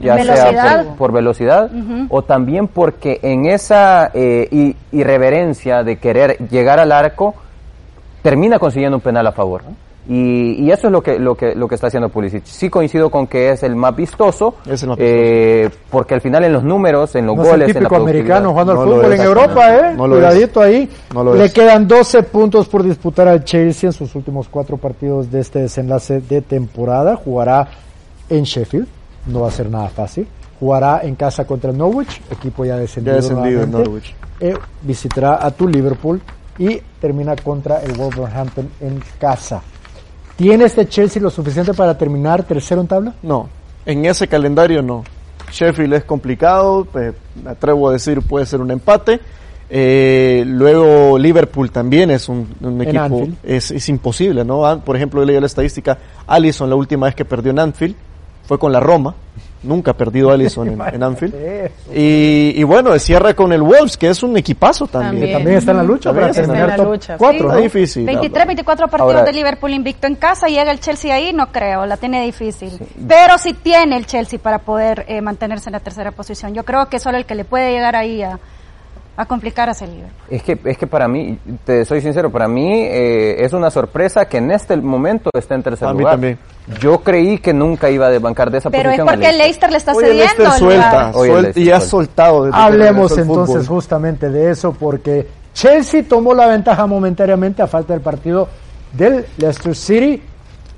ya 0.00 0.22
sea 0.22 0.94
por, 0.96 1.12
velocidad, 1.12 1.70
o 2.08 2.22
también 2.22 2.68
porque 2.68 3.20
en 3.22 3.46
esa 3.46 4.10
eh, 4.14 4.74
irreverencia 4.92 5.82
de 5.82 5.96
querer 5.98 6.38
llegar 6.48 6.80
al 6.80 6.92
arco, 6.92 7.34
termina 8.22 8.58
consiguiendo 8.58 8.96
un 8.96 9.02
penal 9.02 9.26
a 9.26 9.32
favor. 9.32 9.62
Y, 10.08 10.64
y, 10.64 10.72
eso 10.72 10.86
es 10.88 10.92
lo 10.92 11.02
que, 11.02 11.18
lo 11.18 11.36
que, 11.36 11.54
lo 11.54 11.68
que 11.68 11.74
está 11.74 11.88
haciendo 11.88 12.08
Pulisic. 12.08 12.44
Sí 12.44 12.70
coincido 12.70 13.10
con 13.10 13.26
que 13.26 13.50
es 13.50 13.62
el 13.62 13.76
más 13.76 13.94
vistoso, 13.94 14.54
es 14.66 14.82
el 14.82 14.88
más 14.88 14.98
eh, 15.00 15.68
porque 15.90 16.14
al 16.14 16.20
final 16.22 16.42
en 16.44 16.54
los 16.54 16.64
números, 16.64 17.14
en 17.14 17.26
los 17.26 17.36
goles, 17.36 17.68
es 17.68 17.76
el 17.76 17.82
típico 17.82 17.96
americano 17.96 18.50
jugando 18.50 18.72
al 18.72 18.78
fútbol 18.78 19.12
en 19.12 19.20
Europa, 19.20 19.76
¿eh? 19.76 19.94
Cuidadito 19.96 20.62
ahí. 20.62 20.88
Le 21.36 21.52
quedan 21.52 21.86
12 21.86 22.22
puntos 22.24 22.66
por 22.66 22.82
disputar 22.82 23.28
al 23.28 23.44
Chelsea 23.44 23.88
en 23.88 23.92
sus 23.92 24.14
últimos 24.14 24.48
cuatro 24.48 24.78
partidos 24.78 25.30
de 25.30 25.40
este 25.40 25.60
desenlace 25.60 26.20
de 26.20 26.40
temporada. 26.40 27.14
Jugará 27.16 27.68
en 28.30 28.44
Sheffield, 28.44 28.88
no 29.30 29.40
va 29.40 29.48
a 29.48 29.52
ser 29.52 29.70
nada 29.70 29.88
fácil. 29.88 30.26
Jugará 30.58 31.00
en 31.02 31.14
casa 31.14 31.46
contra 31.46 31.70
el 31.70 31.78
Norwich, 31.78 32.20
equipo 32.30 32.64
ya 32.64 32.76
descendido. 32.76 33.16
Ya 33.16 33.22
descendido 33.22 33.62
en 33.62 33.70
Norwich. 33.70 34.14
Eh, 34.40 34.54
visitará 34.82 35.44
a 35.44 35.50
tu 35.50 35.66
Liverpool 35.66 36.20
y 36.58 36.80
termina 37.00 37.34
contra 37.36 37.80
el 37.80 37.92
Wolverhampton 37.92 38.68
en 38.80 39.02
casa. 39.18 39.62
¿Tiene 40.36 40.64
este 40.64 40.86
Chelsea 40.86 41.22
lo 41.22 41.30
suficiente 41.30 41.72
para 41.72 41.96
terminar 41.96 42.44
tercero 42.44 42.82
en 42.82 42.86
tabla? 42.86 43.14
No, 43.22 43.48
en 43.86 44.04
ese 44.04 44.28
calendario 44.28 44.82
no. 44.82 45.04
Sheffield 45.50 45.94
es 45.94 46.04
complicado, 46.04 46.84
pues, 46.84 47.14
me 47.42 47.50
atrevo 47.50 47.88
a 47.88 47.92
decir 47.92 48.22
puede 48.22 48.46
ser 48.46 48.60
un 48.60 48.70
empate. 48.70 49.20
Eh, 49.72 50.42
luego 50.46 51.16
Liverpool 51.16 51.70
también 51.70 52.10
es 52.10 52.28
un, 52.28 52.48
equipo, 52.80 53.28
es, 53.42 53.70
es, 53.70 53.88
imposible, 53.88 54.44
¿no? 54.44 54.66
Ah, 54.66 54.80
por 54.80 54.96
ejemplo, 54.96 55.22
he 55.22 55.26
leído 55.26 55.40
la 55.40 55.46
estadística, 55.46 55.96
Allison 56.26 56.68
la 56.68 56.74
última 56.74 57.06
vez 57.06 57.14
que 57.14 57.24
perdió 57.24 57.52
en 57.52 57.60
Anfield 57.60 57.94
fue 58.50 58.58
con 58.58 58.72
la 58.72 58.80
Roma, 58.80 59.14
Nunca 59.62 59.92
ha 59.92 59.94
perdido 59.94 60.32
Allison 60.32 60.66
en, 60.68 61.02
Anfield. 61.02 61.34
Y, 61.94 62.64
bueno, 62.64 62.98
cierra 62.98 63.34
con 63.34 63.52
el 63.52 63.62
Wolves, 63.62 63.96
que 63.96 64.08
es 64.08 64.22
un 64.24 64.36
equipazo 64.36 64.88
también. 64.88 65.32
También, 65.32 65.58
está 65.58 65.70
en 65.70 65.76
la 65.76 65.82
lucha 65.84 66.12
para 66.12 66.32
terminar 66.32 66.74
top 66.76 66.86
lucha, 66.86 67.16
cuatro. 67.18 67.54
difícil. 67.56 68.06
23, 68.06 68.46
24 68.46 68.88
partidos 68.88 69.24
de 69.24 69.32
Liverpool 69.32 69.72
invicto 69.72 70.06
en 70.06 70.16
casa, 70.16 70.48
llega 70.48 70.72
el 70.72 70.80
Chelsea 70.80 71.14
ahí, 71.14 71.32
no 71.32 71.52
creo, 71.52 71.84
la 71.86 71.96
tiene 71.96 72.24
difícil. 72.24 72.72
Pero 73.06 73.38
sí 73.38 73.52
tiene 73.52 73.96
el 73.96 74.06
Chelsea 74.06 74.38
para 74.38 74.60
poder 74.60 75.04
eh, 75.06 75.20
mantenerse 75.20 75.68
en 75.68 75.74
la 75.74 75.80
tercera 75.80 76.10
posición. 76.10 76.54
Yo 76.54 76.64
creo 76.64 76.86
que 76.86 76.98
solo 76.98 77.18
el 77.18 77.26
que 77.26 77.34
le 77.34 77.44
puede 77.44 77.70
llegar 77.70 77.94
ahí 77.94 78.22
a, 78.22 78.40
a 79.16 79.26
complicar 79.26 79.68
a 79.68 79.72
Liverpool. 79.72 80.10
Es 80.30 80.42
que, 80.42 80.58
es 80.64 80.78
que 80.78 80.86
para 80.86 81.06
mí, 81.06 81.38
te 81.64 81.84
soy 81.84 82.00
sincero, 82.00 82.30
para 82.30 82.48
mí 82.48 82.82
eh, 82.82 83.44
es 83.44 83.52
una 83.52 83.70
sorpresa 83.70 84.26
que 84.26 84.38
en 84.38 84.50
este 84.50 84.76
momento 84.76 85.30
esté 85.36 85.54
en 85.54 85.62
tercer 85.62 85.90
lugar. 85.90 85.98
Mí 85.98 86.10
también. 86.12 86.38
Yo 86.80 87.00
creí 87.00 87.38
que 87.38 87.52
nunca 87.52 87.90
iba 87.90 88.06
a 88.06 88.10
desbancar 88.10 88.50
de 88.50 88.58
esa 88.58 88.70
Pero 88.70 88.84
posición. 88.84 89.06
Pero 89.06 89.14
es 89.14 89.18
porque 89.18 89.30
el 89.30 89.38
Leicester 89.38 89.70
le 89.70 89.76
está 89.76 89.94
cediendo. 89.94 90.52
suelta, 90.52 91.12
suelta 91.12 91.60
y 91.60 91.70
ha 91.70 91.80
soltado. 91.80 92.50
Hablemos 92.52 93.18
entonces 93.18 93.66
justamente 93.68 94.30
de 94.30 94.50
eso, 94.50 94.72
porque 94.72 95.26
Chelsea 95.52 96.04
tomó 96.08 96.32
la 96.32 96.46
ventaja 96.46 96.86
momentáneamente 96.86 97.62
a 97.62 97.66
falta 97.66 97.92
del 97.92 98.02
partido 98.02 98.48
del 98.92 99.26
Leicester 99.36 99.74
City 99.74 100.22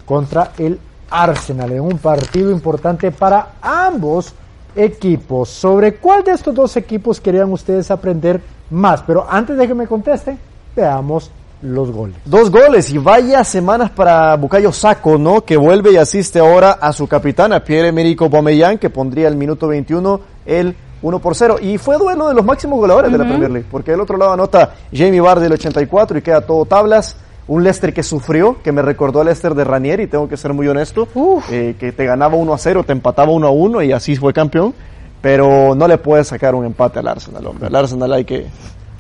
contra 0.05 0.53
el 0.59 0.79
Arsenal, 1.11 1.73
en 1.73 1.81
un 1.81 1.99
partido 1.99 2.51
importante 2.51 3.11
para 3.11 3.53
ambos 3.61 4.35
equipos. 4.77 5.49
¿Sobre 5.49 5.95
cuál 5.95 6.25
de 6.25 6.33
estos 6.33 6.55
dos 6.55 6.77
equipos 6.77 7.21
querían 7.21 7.53
ustedes 7.53 7.91
aprender 7.91 8.41
más? 8.71 9.03
Pero 9.03 9.27
antes 9.29 9.57
de 9.57 9.67
que 9.67 9.75
me 9.75 9.87
contesten, 9.87 10.39
veamos 10.75 11.31
los 11.63 11.91
goles. 11.91 12.17
Dos 12.25 12.51
goles 12.51 12.91
y 12.91 12.99
vaya 12.99 13.45
semanas 13.45 13.91
para 13.91 14.37
Bucayo 14.37 14.73
Saco, 14.73 15.17
¿no? 15.17 15.45
Que 15.45 15.57
vuelve 15.57 15.93
y 15.93 15.97
asiste 15.97 16.41
ahora 16.41 16.73
a 16.73 16.93
su 16.93 17.07
capitana, 17.07 17.63
Pierre-Emerick 17.63 18.21
Aubameyang, 18.23 18.79
que 18.79 18.91
pondría 18.91 19.29
el 19.29 19.37
minuto 19.37 19.69
21 19.69 20.21
el 20.45 20.77
1 21.03 21.19
por 21.19 21.35
0. 21.35 21.57
Y 21.61 21.79
fue 21.79 21.97
duelo 21.99 22.29
de 22.29 22.35
los 22.35 22.45
máximos 22.45 22.79
goleadores 22.79 23.13
de 23.13 23.19
la 23.19 23.25
Premier 23.25 23.51
League, 23.51 23.69
porque 23.71 23.93
del 23.93 24.01
otro 24.01 24.17
lado 24.17 24.33
anota 24.33 24.75
Jamie 24.93 25.21
Vardy 25.21 25.47
el 25.47 25.53
84 25.53 26.19
y 26.19 26.23
queda 26.23 26.41
todo 26.41 26.65
tablas 26.65 27.17
un 27.49 27.65
Leicester 27.65 27.93
que 27.93 28.03
sufrió, 28.03 28.63
que 28.63 28.73
me 28.73 28.83
recordó 28.83 29.21
al 29.21 29.27
Leicester 29.27 29.55
de 29.55 29.65
Ranieri, 29.65 30.07
tengo 30.07 30.29
que 30.29 30.37
ser 30.37 30.53
muy 30.53 30.69
honesto, 30.69 31.09
eh, 31.51 31.75
que 31.79 31.93
te 31.93 32.05
ganaba 32.05 32.37
1 32.37 32.53
a 32.53 32.59
0, 32.59 32.85
te 32.85 32.93
empataba 32.93 33.33
1 33.33 33.47
a 33.47 33.51
1 33.51 33.83
y 33.83 33.93
así 33.93 34.17
fue 34.17 34.33
campeón, 34.33 34.75
pero 35.21 35.75
no 35.75 35.89
le 35.89 35.99
puedes 35.99 36.29
sacar 36.29 36.55
un 36.55 36.65
empate 36.65 37.01
al 37.01 37.09
Arsenal, 37.09 37.47
hombre. 37.47 37.67
Al 37.67 37.75
Arsenal 37.77 38.13
hay 38.13 38.25
que, 38.25 38.47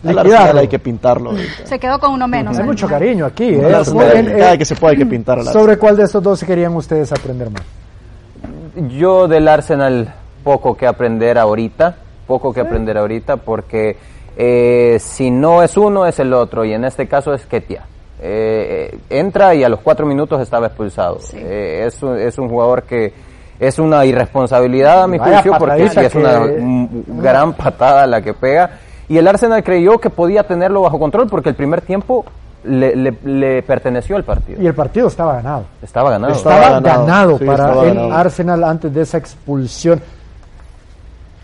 al 0.05 0.19
Arsenal 0.19 0.59
hay 0.59 0.69
que 0.69 0.79
pintarlo. 0.79 1.33
Se 1.65 1.79
quedó 1.79 1.99
con 1.99 2.13
uno 2.13 2.27
menos. 2.27 2.59
Hay 2.59 2.65
mucho 2.65 2.89
cariño 2.89 3.27
aquí. 3.27 3.49
¿eh? 3.49 3.61
cada 3.61 4.59
que 4.59 4.65
se 4.65 4.75
puede 4.75 4.93
hay 4.93 4.99
que 4.99 5.07
pintar 5.07 5.39
al 5.39 5.47
¿Sobre 5.47 5.77
cuál 5.79 5.97
de 5.97 6.05
estos 6.05 6.23
dos 6.23 6.43
querían 6.43 6.75
ustedes 6.75 7.13
aprender 7.13 7.51
más? 7.51 7.63
yo 8.89 9.29
del 9.29 9.49
Arsenal 9.49 10.15
poco 10.43 10.77
que 10.77 10.87
aprender 10.87 11.39
ahorita, 11.39 11.97
poco 12.27 12.53
que 12.53 12.61
aprender 12.61 12.97
ahorita, 12.97 13.37
porque 13.37 13.97
eh, 14.37 14.99
si 14.99 15.31
no 15.31 15.63
es 15.63 15.77
uno 15.77 16.07
es 16.07 16.19
el 16.19 16.33
otro, 16.33 16.65
y 16.65 16.73
en 16.73 16.85
este 16.85 17.07
caso 17.07 17.35
es 17.35 17.47
Ketia. 17.47 17.85
Eh, 18.25 19.01
entra 19.11 19.53
y 19.53 19.65
a 19.65 19.69
los 19.69 19.81
cuatro 19.81 20.07
minutos 20.07 20.41
estaba 20.41 20.69
expulsado. 20.69 21.19
Eh, 21.35 21.85
es, 21.89 22.01
es 22.03 22.39
un 22.39 22.49
jugador 22.49 22.85
que 22.85 23.13
es 23.59 23.79
una 23.81 24.05
irresponsabilidad 24.05 25.03
a 25.03 25.07
mi 25.09 25.19
juicio 25.19 25.55
porque 25.59 25.89
sí, 25.89 26.01
es 26.01 26.15
una 26.15 26.41
gran 27.21 27.55
patada 27.55 28.07
la 28.07 28.23
que 28.23 28.33
pega. 28.33 28.79
Y 29.09 29.19
el 29.19 29.27
Arsenal 29.27 29.65
creyó 29.65 29.99
que 29.99 30.09
podía 30.09 30.45
tenerlo 30.45 30.83
bajo 30.83 31.01
control 31.01 31.27
porque 31.27 31.49
el 31.49 31.57
primer 31.57 31.81
tiempo 31.81 32.25
le, 32.65 33.63
perteneció 33.63 34.15
al 34.15 34.23
partido. 34.23 34.63
Y 34.63 34.67
el 34.67 34.75
partido 34.75 35.09
estaba 35.09 35.35
ganado. 35.35 35.65
Estaba 35.83 36.11
ganado. 36.11 36.33
Estaba, 36.33 36.81
ganado, 36.81 37.39
para 37.39 37.83
el 37.83 38.13
Arsenal 38.13 38.63
antes 38.63 38.95
de 38.95 39.03
esa 39.03 39.19
expulsión. 39.19 40.01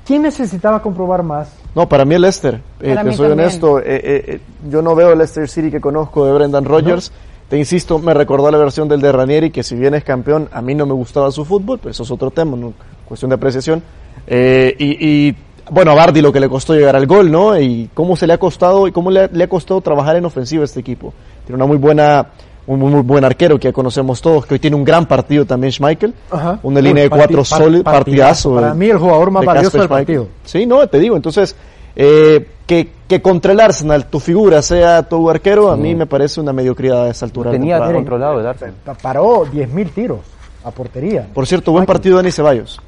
¿Quién 0.06 0.22
necesitaba 0.22 0.80
comprobar 0.80 1.24
más? 1.24 1.50
No, 1.74 1.88
para 1.88 2.04
mí 2.04 2.14
el 2.14 2.22
Leicester. 2.22 2.60
Eh, 2.80 2.96
te 3.02 3.12
soy 3.12 3.30
honesto, 3.30 3.78
eh, 3.78 3.84
eh, 3.86 4.40
yo 4.68 4.82
no 4.82 4.94
veo 4.94 5.12
el 5.12 5.18
Leicester 5.18 5.48
City 5.48 5.70
que 5.70 5.80
conozco 5.80 6.26
de 6.26 6.32
Brendan 6.32 6.64
Rodgers. 6.64 7.12
Te 7.48 7.56
insisto, 7.56 7.98
me 7.98 8.12
recordó 8.12 8.50
la 8.50 8.58
versión 8.58 8.88
del 8.88 9.00
de 9.00 9.10
Ranieri, 9.10 9.50
que 9.50 9.62
si 9.62 9.74
bien 9.74 9.94
es 9.94 10.04
campeón, 10.04 10.48
a 10.52 10.60
mí 10.60 10.74
no 10.74 10.86
me 10.86 10.92
gustaba 10.92 11.30
su 11.30 11.44
fútbol, 11.44 11.78
pero 11.78 11.90
eso 11.90 12.02
es 12.02 12.10
otro 12.10 12.30
tema, 12.30 12.56
¿no? 12.56 12.74
cuestión 13.06 13.30
de 13.30 13.36
apreciación. 13.36 13.82
y, 14.28 15.34
bueno, 15.70 15.90
a 15.90 15.94
Bardi 15.94 16.22
lo 16.22 16.32
que 16.32 16.40
le 16.40 16.48
costó 16.48 16.74
llegar 16.74 16.96
al 16.96 17.06
gol, 17.06 17.30
¿no? 17.30 17.58
Y 17.58 17.90
cómo 17.92 18.16
se 18.16 18.26
le 18.26 18.32
ha 18.32 18.38
costado 18.38 18.88
y 18.88 18.92
cómo 18.92 19.10
le, 19.10 19.20
ha 19.24 19.48
costado 19.48 19.80
trabajar 19.80 20.16
en 20.16 20.24
ofensiva 20.24 20.62
a 20.62 20.64
este 20.64 20.80
equipo. 20.80 21.12
Tiene 21.44 21.56
una 21.56 21.66
muy 21.66 21.76
buena, 21.76 22.28
un 22.68 22.80
muy, 22.80 23.02
buen 23.02 23.24
arquero 23.24 23.58
que 23.58 23.68
ya 23.68 23.72
conocemos 23.72 24.20
todos, 24.20 24.46
que 24.46 24.54
hoy 24.54 24.60
tiene 24.60 24.76
un 24.76 24.84
gran 24.84 25.06
partido 25.06 25.44
también, 25.44 25.72
Schmeichel. 25.72 26.14
Una 26.62 26.80
línea 26.80 27.02
de 27.02 27.10
cuatro 27.10 27.44
sólidos, 27.44 27.82
partidazo. 27.82 28.54
Para 28.54 28.74
mí 28.74 28.86
el 28.86 28.98
jugador 28.98 29.30
más 29.30 29.44
valioso 29.44 29.78
del 29.78 29.88
partido. 29.88 30.28
Sí, 30.44 30.66
no, 30.66 30.86
te 30.86 30.98
digo, 30.98 31.16
entonces, 31.16 31.56
eh, 31.96 32.46
que, 32.66 32.90
que 33.08 33.22
contra 33.22 33.52
el 33.52 33.60
Arsenal 33.60 34.06
tu 34.06 34.20
figura 34.20 34.60
sea 34.62 35.02
tu 35.02 35.28
arquero, 35.28 35.70
a 35.70 35.76
mí 35.76 35.94
me 35.94 36.06
parece 36.06 36.40
una 36.40 36.52
mediocridad 36.52 37.06
a 37.06 37.10
esa 37.10 37.24
altura. 37.24 37.50
Tenía 37.50 37.80
controlado 37.80 38.38
el 38.38 38.46
Arsenal. 38.46 38.74
Paró 39.02 39.46
10.000 39.46 39.90
tiros 39.90 40.20
a 40.68 40.70
portería. 40.70 41.26
Por 41.32 41.46
cierto, 41.46 41.72
buen 41.72 41.86
partido 41.86 42.16
de 42.16 42.22
Dani 42.22 42.32
Ceballos. 42.32 42.80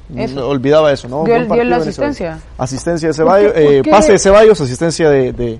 olvidaba 0.43 0.91
eso, 0.91 1.07
¿no? 1.07 1.23
Dio, 1.23 1.63
la 1.63 1.77
asistencia. 1.77 2.39
Asistencia 2.57 3.09
de 3.09 3.13
Ceballos, 3.13 3.53
eh, 3.55 3.81
pase 3.89 4.13
de 4.13 4.19
Ceballos, 4.19 4.59
asistencia 4.61 5.09
de, 5.09 5.33
de, 5.33 5.59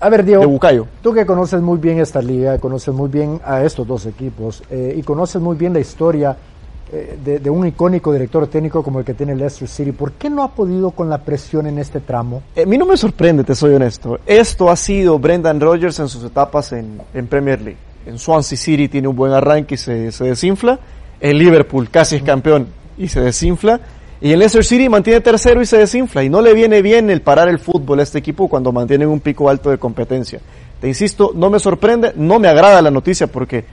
a 0.00 0.08
ver, 0.08 0.24
Diego, 0.24 0.46
Bucayo. 0.46 0.86
Tú 1.02 1.12
que 1.12 1.24
conoces 1.26 1.60
muy 1.60 1.78
bien 1.78 2.00
esta 2.00 2.20
liga, 2.20 2.58
conoces 2.58 2.94
muy 2.94 3.08
bien 3.08 3.40
a 3.44 3.62
estos 3.62 3.86
dos 3.86 4.06
equipos 4.06 4.62
eh, 4.70 4.94
y 4.96 5.02
conoces 5.02 5.40
muy 5.40 5.56
bien 5.56 5.72
la 5.72 5.80
historia 5.80 6.36
eh, 6.92 7.38
de, 7.40 7.50
un 7.50 7.64
icónico 7.68 8.12
director 8.12 8.48
técnico 8.48 8.82
como 8.82 8.98
el 8.98 9.04
que 9.04 9.14
tiene 9.14 9.36
Leicester 9.36 9.68
City, 9.68 9.92
¿por 9.92 10.12
qué 10.12 10.28
no 10.28 10.42
ha 10.42 10.50
podido 10.50 10.90
con 10.90 11.08
la 11.08 11.18
presión 11.18 11.68
en 11.68 11.78
este 11.78 12.00
tramo? 12.00 12.42
a 12.60 12.66
mí 12.66 12.76
no 12.76 12.84
me 12.84 12.96
sorprende, 12.96 13.44
te 13.44 13.54
soy 13.54 13.74
honesto. 13.74 14.18
Esto 14.26 14.68
ha 14.68 14.74
sido 14.74 15.16
Brendan 15.20 15.60
Rodgers 15.60 16.00
en 16.00 16.08
sus 16.08 16.24
etapas 16.24 16.72
en, 16.72 17.00
en 17.14 17.28
Premier 17.28 17.60
League. 17.60 17.78
En 18.06 18.18
Swansea 18.18 18.58
City 18.58 18.88
tiene 18.88 19.06
un 19.06 19.14
buen 19.14 19.32
arranque 19.32 19.76
y 19.76 19.78
se, 19.78 20.10
se 20.10 20.24
desinfla 20.24 20.80
el 21.20 21.38
Liverpool 21.38 21.90
casi 21.90 22.16
es 22.16 22.22
campeón 22.22 22.68
y 22.98 23.08
se 23.08 23.20
desinfla. 23.20 23.80
Y 24.20 24.32
el 24.32 24.38
Leicester 24.38 24.64
City 24.64 24.88
mantiene 24.88 25.20
tercero 25.20 25.62
y 25.62 25.66
se 25.66 25.78
desinfla. 25.78 26.22
Y 26.22 26.28
no 26.28 26.42
le 26.42 26.52
viene 26.52 26.82
bien 26.82 27.08
el 27.08 27.22
parar 27.22 27.48
el 27.48 27.58
fútbol 27.58 28.00
a 28.00 28.02
este 28.02 28.18
equipo 28.18 28.48
cuando 28.48 28.70
mantienen 28.70 29.08
un 29.08 29.20
pico 29.20 29.48
alto 29.48 29.70
de 29.70 29.78
competencia. 29.78 30.40
Te 30.80 30.88
insisto, 30.88 31.32
no 31.34 31.48
me 31.50 31.58
sorprende, 31.58 32.12
no 32.16 32.38
me 32.38 32.48
agrada 32.48 32.82
la 32.82 32.90
noticia 32.90 33.26
porque, 33.26 33.64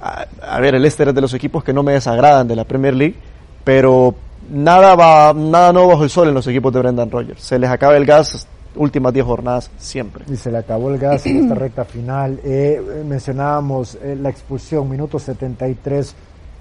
a, 0.00 0.60
ver, 0.60 0.76
el 0.76 0.82
Leicester 0.82 1.08
es 1.08 1.14
de 1.14 1.20
los 1.20 1.34
equipos 1.34 1.64
que 1.64 1.72
no 1.72 1.82
me 1.82 1.92
desagradan 1.92 2.46
de 2.46 2.56
la 2.56 2.64
Premier 2.64 2.94
League, 2.94 3.16
pero 3.64 4.14
nada 4.50 4.94
va, 4.94 5.32
nada 5.32 5.72
nuevo 5.72 5.88
bajo 5.88 6.04
el 6.04 6.10
sol 6.10 6.28
en 6.28 6.34
los 6.34 6.46
equipos 6.46 6.72
de 6.72 6.80
Brendan 6.80 7.10
Rodgers. 7.10 7.42
Se 7.42 7.58
les 7.58 7.70
acaba 7.70 7.96
el 7.96 8.06
gas 8.06 8.46
últimas 8.76 9.12
10 9.12 9.26
jornadas 9.26 9.70
siempre. 9.78 10.24
Y 10.30 10.36
se 10.36 10.50
le 10.50 10.58
acabó 10.58 10.90
el 10.90 10.98
gas 10.98 11.26
en 11.26 11.44
esta 11.44 11.54
recta 11.54 11.84
final. 11.84 12.40
Eh, 12.44 12.80
mencionábamos 13.06 13.96
eh, 13.96 14.16
la 14.20 14.28
expulsión, 14.28 14.88
minuto 14.88 15.18
73 15.18 16.14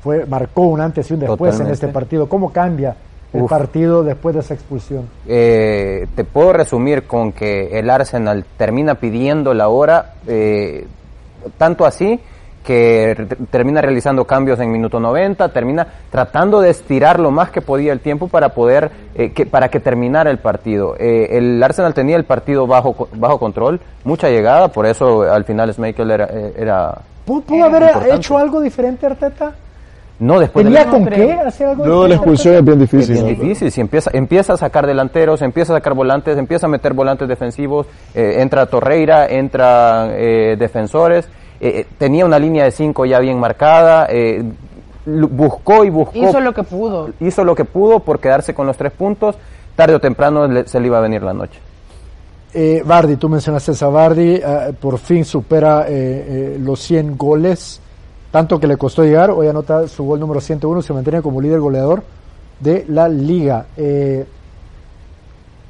fue, 0.06 0.24
marcó 0.28 0.62
un 0.68 0.82
antes 0.82 1.10
y 1.10 1.16
un 1.16 1.22
después 1.22 1.60
en 1.60 1.66
este 1.66 1.88
partido. 1.88 2.30
¿Cómo 2.30 2.54
cambia 2.54 2.96
el 3.34 3.46
partido 3.46 4.04
después 4.04 4.36
de 4.36 4.42
esa 4.42 4.54
expulsión? 4.54 5.10
Eh, 5.28 6.06
te 6.16 6.24
puedo 6.24 6.54
resumir 6.54 7.08
con 7.08 7.32
que 7.32 7.80
el 7.80 7.90
Arsenal 7.90 8.46
termina 8.56 8.94
pidiendo 8.94 9.56
la 9.56 9.68
hora, 9.68 10.14
eh, 10.28 10.86
tanto 11.58 11.88
así 11.88 12.20
que 12.64 13.28
termina 13.50 13.82
realizando 13.82 14.26
cambios 14.26 14.60
en 14.60 14.72
minuto 14.72 15.00
90, 15.00 15.50
termina 15.50 15.88
tratando 16.12 16.62
de 16.62 16.70
estirar 16.70 17.20
lo 17.20 17.32
más 17.32 17.50
que 17.50 17.62
podía 17.62 17.92
el 17.92 18.00
tiempo 18.00 18.28
para 18.28 18.50
poder, 18.50 18.92
eh, 19.16 19.32
que, 19.32 19.48
para 19.48 19.70
que 19.70 19.80
terminara 19.80 20.30
el 20.30 20.38
partido. 20.38 20.96
el 21.00 21.62
Arsenal 21.64 21.96
tenía 21.96 22.16
el 22.16 22.26
partido 22.26 22.68
bajo, 22.68 23.08
bajo 23.14 23.40
control, 23.40 23.80
mucha 24.04 24.30
llegada, 24.30 24.68
por 24.68 24.86
eso 24.86 25.24
al 25.24 25.46
final 25.46 25.74
Schmeichel 25.74 26.12
era... 26.12 26.30
era 26.56 27.02
¿Pudo, 27.26 27.64
haber 27.64 28.14
hecho 28.14 28.38
algo 28.38 28.62
diferente 28.62 29.08
Arteta? 29.08 29.56
No, 30.20 30.40
después 30.40 30.66
¿Tenía 30.66 30.86
con 30.86 31.06
qué 31.06 31.34
hacer 31.34 31.68
algo 31.68 31.86
Luego 31.86 32.08
la 32.08 32.16
expulsión 32.16 32.56
es 32.56 32.64
bien 32.64 32.80
difícil. 32.80 33.18
Es 33.18 33.24
bien 33.24 33.40
difícil. 33.40 33.72
Si 33.72 33.82
empieza, 33.82 34.12
empieza 34.14 34.54
a 34.54 34.58
sacar 34.58 34.88
delanteros, 34.88 35.42
empieza 35.42 35.74
a 35.74 35.78
sacar 35.78 35.94
volantes, 35.94 36.38
empieza 36.38 36.68
a 36.68 36.70
meter 36.70 36.94
volantes 36.94 37.28
defensivos, 37.28 37.88
eh, 38.14 38.38
entra 38.40 38.66
Torreira, 38.68 39.28
entra 39.28 40.08
eh, 40.12 40.56
defensores. 40.58 41.28
Eh, 41.60 41.86
tenía 41.98 42.26
una 42.26 42.40
línea 42.40 42.64
de 42.64 42.72
cinco 42.72 43.06
ya 43.06 43.20
bien 43.20 43.40
marcada. 43.40 44.08
buscó 45.06 45.84
y 45.84 45.90
buscó. 45.90 46.18
Hizo 46.18 46.40
lo 46.40 46.54
que 46.54 46.64
pudo. 46.64 47.10
Hizo 47.20 47.44
lo 47.44 47.54
que 47.54 47.66
pudo 47.66 48.00
por 48.00 48.20
quedarse 48.20 48.54
con 48.54 48.68
los 48.68 48.78
tres 48.78 48.94
puntos. 48.94 49.36
Tarde 49.76 49.96
o 49.96 50.00
temprano 50.00 50.48
se 50.66 50.80
le 50.80 50.88
iba 50.88 50.98
a 50.98 51.02
venir 51.02 51.24
la 51.24 51.34
noche. 51.34 51.60
Bardi, 52.86 53.18
tú 53.18 53.28
mencionaste 53.28 53.74
a 53.84 53.88
Bardi, 53.90 54.42
por 54.80 54.98
fin 54.98 55.26
supera 55.26 55.86
los 56.58 56.80
100 56.80 57.18
goles 57.18 57.82
tanto 58.36 58.60
que 58.60 58.68
le 58.68 58.76
costó 58.76 59.06
llegar, 59.06 59.32
hoy 59.32 59.48
anota 59.48 59.88
su 59.88 60.04
gol 60.04 60.20
número 60.20 60.42
101, 60.42 60.82
se 60.82 60.92
mantiene 60.92 61.22
como 61.22 61.40
líder 61.40 61.62
goleador 61.62 62.04
de 62.60 62.84
la 62.90 63.08
liga. 63.08 63.68
Eh, 63.78 64.26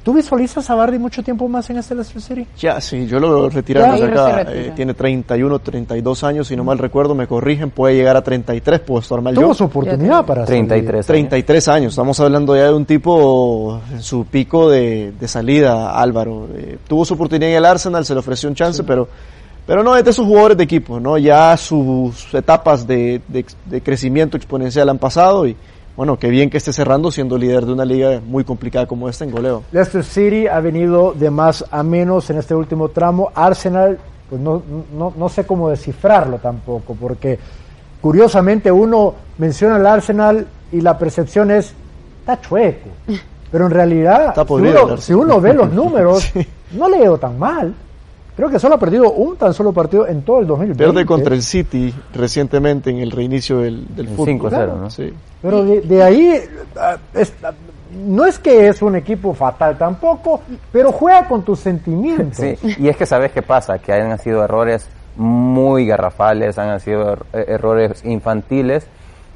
¿Tú 0.02 0.16
visualizas 0.16 0.68
a 0.72 0.74
Bardi 0.74 0.98
mucho 0.98 1.22
tiempo 1.22 1.48
más 1.48 1.70
en 1.70 1.78
este 1.78 1.94
Leicester 1.94 2.20
City? 2.24 2.48
Ya, 2.58 2.82
sí, 2.82 3.06
yo 3.06 3.20
lo 3.20 3.52
retiramos 3.52 4.02
acá. 4.02 4.48
Eh, 4.50 4.72
tiene 4.76 4.96
31, 4.96 5.60
32 5.60 6.24
años, 6.24 6.48
si 6.48 6.56
no 6.56 6.64
mal 6.64 6.80
recuerdo, 6.80 7.14
me 7.14 7.28
corrigen, 7.28 7.70
puede 7.70 7.94
llegar 7.94 8.18
a 8.18 8.24
33, 8.24 8.80
puedo 8.80 9.02
estar 9.02 9.22
mal 9.22 9.36
Tuvo 9.36 9.54
su 9.54 9.66
oportunidad 9.66 10.26
para 10.26 10.44
33 10.44 11.06
33 11.06 11.68
años. 11.68 11.94
estamos 11.94 12.20
hablando 12.20 12.56
ya 12.56 12.64
de 12.64 12.74
un 12.74 12.86
tipo 12.86 13.80
en 13.92 14.02
su 14.02 14.26
pico 14.26 14.72
de, 14.72 15.14
salida, 15.28 16.00
Álvaro. 16.02 16.48
Eh, 16.56 16.80
tuvo 16.88 17.06
su 17.06 17.14
oportunidad 17.14 17.52
en 17.52 17.58
el 17.58 17.66
Arsenal, 17.66 18.04
se 18.06 18.16
le 18.16 18.22
ofreció 18.22 18.50
un 18.50 18.56
chance, 18.56 18.84
pero 18.84 19.08
pero 19.66 19.84
no 19.84 19.96
es 19.96 20.04
de 20.04 20.14
sus 20.14 20.26
jugadores 20.26 20.58
de 20.58 20.64
equipo, 20.64 21.00
¿no? 21.00 21.18
Ya 21.18 21.56
sus 21.58 22.34
etapas 22.34 22.86
de, 22.86 23.22
de, 23.28 23.82
crecimiento 23.82 24.38
exponencial 24.38 24.90
han 24.90 25.00
pasado 25.00 25.48
y 25.48 25.56
bueno, 25.96 26.20
qué 26.20 26.30
bien 26.30 26.50
que 26.50 26.58
esté 26.58 26.74
cerrando 26.74 27.10
siendo 27.10 27.38
líder 27.38 27.66
de 27.66 27.72
una 27.72 27.86
liga 27.86 28.22
muy 28.26 28.44
complicada 28.44 28.86
como 28.86 29.08
esta 29.08 29.24
en 29.24 29.32
goleo. 29.32 29.64
Leicester 29.72 30.04
City 30.04 30.48
ha 30.48 30.60
venido 30.60 31.14
de 31.14 31.30
más 31.32 31.64
a 31.72 31.84
menos 31.84 32.30
en 32.30 32.38
este 32.38 32.54
último 32.54 32.90
tramo. 32.90 33.32
Arsenal, 33.34 33.98
pues 34.30 34.42
no, 34.42 34.62
no, 34.96 35.14
no 35.16 35.30
sé 35.30 35.46
cómo 35.46 35.70
descifrarlo 35.70 36.38
tampoco, 36.40 36.96
porque 37.00 37.40
curiosamente 38.02 38.72
uno 38.72 39.16
menciona 39.38 39.78
al 39.78 39.88
Arsenal 39.88 40.46
y 40.72 40.82
la 40.82 40.98
percepción 40.98 41.50
es, 41.52 41.74
está 42.20 42.42
chueco. 42.42 42.90
Pero 43.52 43.68
en 43.68 43.72
realidad, 43.72 44.36
si, 45.00 45.14
uno, 45.14 45.40
ve 45.40 45.54
los 45.54 45.72
números, 45.72 46.30
no 46.72 46.90
le 46.90 47.00
veo 47.00 47.18
tan 47.18 47.40
mal. 47.40 47.74
Creo 48.36 48.50
que 48.50 48.60
solo 48.60 48.76
ha 48.76 48.80
perdido 48.80 49.12
un 49.12 49.38
tan 49.38 49.54
solo 49.54 49.72
partido 49.72 50.08
en 50.08 50.22
todo 50.24 50.42
el 50.42 50.48
2020. 50.48 50.84
Pierde 50.84 51.06
contra 51.06 51.34
el 51.34 51.42
City 51.42 51.94
recientemente 52.14 52.90
en 52.90 52.98
el 52.98 53.12
reinicio 53.12 53.60
del, 53.60 53.96
del 53.96 54.10
fútbol. 54.10 54.52
5-0, 54.52 54.78
¿no? 54.78 54.90
Sí. 54.90 55.14
Pero 55.42 55.64
de, 55.64 56.04
ahí 56.04 56.38
ah, 56.76 56.98
ah, 57.16 57.52
no 58.06 58.26
es 58.26 58.38
que 58.40 58.68
es 58.68 58.82
un 58.82 58.96
equipo 58.96 59.34
fatal 59.34 59.78
tampoco, 59.78 60.42
pero 60.72 60.92
juega 60.92 61.28
con 61.28 61.44
tus 61.44 61.60
sentimientos. 61.60 62.38
Sí, 62.38 62.76
y 62.78 62.90
es 62.90 62.98
que 62.98 63.06
sabes 63.06 63.32
qué 63.32 63.42
pasa, 63.42 63.80
que 63.80 63.94
han 63.94 64.18
sido 64.20 64.44
errores 64.44 64.88
muy 65.16 65.86
garrafales, 65.86 66.58
han 66.58 66.80
sido 66.82 67.14
er, 67.14 67.26
errores 67.48 68.04
infantiles 68.04 68.86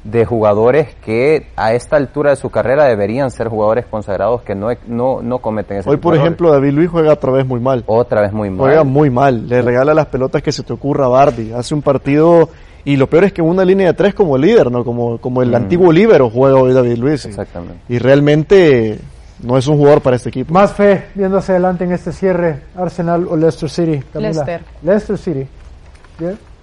de 0.04 0.24
jugadores 0.24 0.94
que 1.04 1.48
a 1.56 1.74
esta 1.74 1.96
altura 1.96 2.30
de 2.30 2.36
su 2.36 2.50
carrera 2.50 2.84
deberían 2.84 3.30
ser 3.30 3.48
jugadores 3.48 3.84
consagrados 3.86 4.42
que 4.42 4.54
no, 4.54 4.68
no, 4.86 5.20
no 5.22 5.38
cometen 5.38 5.78
ese 5.78 5.90
Hoy, 5.90 5.98
por 5.98 6.16
ejemplo, 6.16 6.50
David 6.50 6.72
Luis 6.72 6.88
juega 6.90 7.12
otra 7.12 7.32
vez 7.32 7.46
muy 7.46 7.60
mal. 7.60 7.84
Otra 7.86 8.22
vez 8.22 8.32
muy 8.32 8.48
mal. 8.50 8.58
Juega 8.60 8.84
muy 8.84 9.10
mal. 9.10 9.46
Le 9.46 9.60
regala 9.62 9.92
las 9.92 10.06
pelotas 10.06 10.42
que 10.42 10.52
se 10.52 10.62
te 10.62 10.72
ocurra 10.72 11.06
a 11.06 11.08
Bardi. 11.08 11.52
Hace 11.52 11.74
un 11.74 11.82
partido 11.82 12.48
y 12.84 12.96
lo 12.96 13.08
peor 13.08 13.24
es 13.24 13.32
que 13.32 13.42
una 13.42 13.64
línea 13.64 13.88
de 13.88 13.94
tres 13.94 14.14
como 14.14 14.38
líder, 14.38 14.70
¿no? 14.70 14.84
Como, 14.84 15.18
como 15.18 15.42
el 15.42 15.50
mm. 15.50 15.54
antiguo 15.54 15.92
líbero 15.92 16.30
juega 16.30 16.56
hoy 16.56 16.72
David 16.72 16.96
Luis. 16.96 17.26
Exactamente. 17.26 17.76
Y 17.88 17.98
realmente 17.98 18.98
no 19.42 19.58
es 19.58 19.66
un 19.66 19.76
jugador 19.76 20.00
para 20.00 20.16
este 20.16 20.30
equipo. 20.30 20.52
Más 20.54 20.72
fe 20.72 21.08
viendo 21.14 21.38
hacia 21.38 21.54
adelante 21.54 21.84
en 21.84 21.92
este 21.92 22.12
cierre, 22.12 22.60
Arsenal 22.74 23.26
o 23.28 23.36
Leicester 23.36 23.68
City. 23.68 24.02
Leicester. 24.14 24.62
Leicester 24.82 25.18
City. 25.18 25.46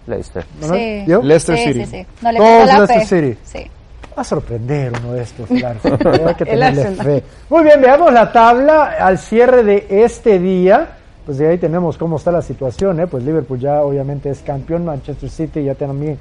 Leicester. 0.07 0.45
Sí. 0.61 1.05
Leicester 1.05 1.57
City. 1.57 1.85
Sí, 1.85 1.91
sí. 1.91 2.05
No 2.21 2.31
le 2.31 2.39
Todos 2.39 2.65
Leicester 2.65 3.05
City. 3.05 3.37
Sí. 3.43 3.71
Va 4.17 4.21
a 4.21 4.23
sorprender 4.23 4.93
uno 4.99 5.13
de 5.13 5.21
estos, 5.21 5.51
Hay 5.51 6.35
que 6.37 6.45
tenerle 6.45 6.85
fe. 6.95 7.23
Muy 7.49 7.63
bien, 7.63 7.79
veamos 7.79 8.11
la 8.11 8.31
tabla 8.31 8.95
al 8.99 9.19
cierre 9.19 9.63
de 9.63 9.85
este 9.89 10.39
día. 10.39 10.87
Pues 11.23 11.37
de 11.37 11.47
ahí 11.47 11.57
tenemos 11.57 11.97
cómo 11.97 12.15
está 12.15 12.31
la 12.31 12.41
situación. 12.41 12.99
¿eh? 12.99 13.05
Pues 13.05 13.23
Liverpool 13.23 13.59
ya 13.59 13.83
obviamente 13.83 14.29
es 14.29 14.39
campeón. 14.39 14.85
Manchester 14.85 15.29
City 15.29 15.63
ya 15.63 15.75
también 15.75 16.17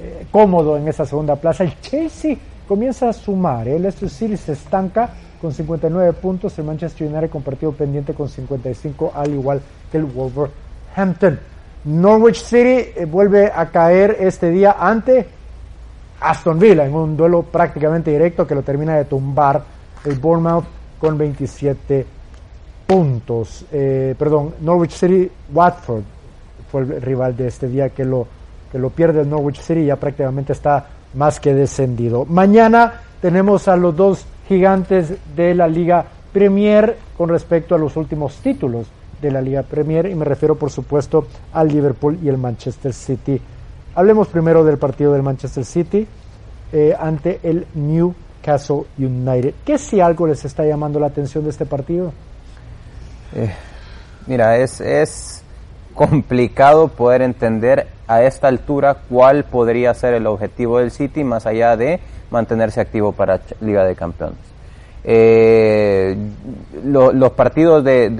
eh, 0.00 0.26
cómodo 0.30 0.76
en 0.76 0.86
esa 0.86 1.04
segunda 1.04 1.34
plaza. 1.34 1.64
El 1.64 1.80
Chelsea 1.80 2.36
comienza 2.68 3.08
a 3.08 3.12
sumar. 3.12 3.66
¿eh? 3.66 3.76
El 3.76 3.82
Leicester 3.82 4.10
City 4.10 4.36
se 4.36 4.52
estanca 4.52 5.10
con 5.40 5.52
59 5.52 6.12
puntos. 6.12 6.56
El 6.58 6.66
Manchester 6.66 7.08
United 7.08 7.30
con 7.30 7.42
partido 7.42 7.72
pendiente 7.72 8.14
con 8.14 8.28
55, 8.28 9.12
al 9.12 9.32
igual 9.32 9.60
que 9.90 9.98
el 9.98 10.04
Wolverhampton. 10.04 11.40
Norwich 11.84 12.42
City 12.42 12.92
eh, 12.94 13.06
vuelve 13.06 13.50
a 13.54 13.70
caer 13.70 14.16
este 14.20 14.50
día 14.50 14.76
ante 14.78 15.26
Aston 16.20 16.58
Villa 16.58 16.84
en 16.84 16.94
un 16.94 17.16
duelo 17.16 17.42
prácticamente 17.42 18.10
directo 18.10 18.46
que 18.46 18.54
lo 18.54 18.62
termina 18.62 18.96
de 18.96 19.06
tumbar 19.06 19.62
el 20.04 20.18
Bournemouth 20.18 20.64
con 20.98 21.16
27 21.16 22.06
puntos. 22.86 23.64
Eh, 23.72 24.14
perdón, 24.18 24.54
Norwich 24.60 24.92
City, 24.92 25.30
Watford 25.52 26.02
fue 26.70 26.82
el 26.82 27.00
rival 27.00 27.36
de 27.36 27.48
este 27.48 27.66
día 27.68 27.88
que 27.88 28.04
lo, 28.04 28.26
que 28.70 28.78
lo 28.78 28.90
pierde 28.90 29.22
el 29.22 29.30
Norwich 29.30 29.60
City, 29.60 29.86
ya 29.86 29.96
prácticamente 29.96 30.52
está 30.52 30.86
más 31.14 31.40
que 31.40 31.54
descendido. 31.54 32.26
Mañana 32.26 33.00
tenemos 33.22 33.68
a 33.68 33.76
los 33.76 33.96
dos 33.96 34.26
gigantes 34.46 35.14
de 35.34 35.54
la 35.54 35.66
Liga 35.66 36.04
Premier 36.32 36.96
con 37.16 37.30
respecto 37.30 37.74
a 37.74 37.78
los 37.78 37.96
últimos 37.96 38.36
títulos 38.36 38.86
de 39.20 39.30
la 39.30 39.40
Liga 39.40 39.62
Premier 39.62 40.06
y 40.06 40.14
me 40.14 40.24
refiero 40.24 40.54
por 40.54 40.70
supuesto 40.70 41.26
al 41.52 41.68
Liverpool 41.68 42.18
y 42.22 42.28
el 42.28 42.38
Manchester 42.38 42.92
City 42.92 43.40
Hablemos 43.94 44.28
primero 44.28 44.64
del 44.64 44.78
partido 44.78 45.12
del 45.12 45.22
Manchester 45.22 45.64
City 45.64 46.06
eh, 46.72 46.94
ante 46.98 47.40
el 47.42 47.66
Newcastle 47.74 48.84
United. 48.96 49.54
¿Qué 49.64 49.78
si 49.78 50.00
algo 50.00 50.28
les 50.28 50.44
está 50.44 50.64
llamando 50.64 51.00
la 51.00 51.08
atención 51.08 51.42
de 51.42 51.50
este 51.50 51.66
partido? 51.66 52.12
Eh, 53.34 53.52
mira, 54.26 54.56
es, 54.58 54.80
es 54.80 55.42
complicado 55.94 56.86
poder 56.88 57.22
entender 57.22 57.88
a 58.06 58.22
esta 58.22 58.46
altura 58.46 58.98
cuál 59.08 59.44
podría 59.44 59.92
ser 59.94 60.14
el 60.14 60.26
objetivo 60.26 60.78
del 60.78 60.92
City 60.92 61.24
más 61.24 61.46
allá 61.46 61.76
de 61.76 61.98
mantenerse 62.30 62.80
activo 62.80 63.10
para 63.10 63.40
Liga 63.60 63.84
de 63.84 63.96
Campeones. 63.96 64.49
Eh, 65.04 66.16
los 66.84 67.32
partidos 67.32 67.82
del, 67.84 68.16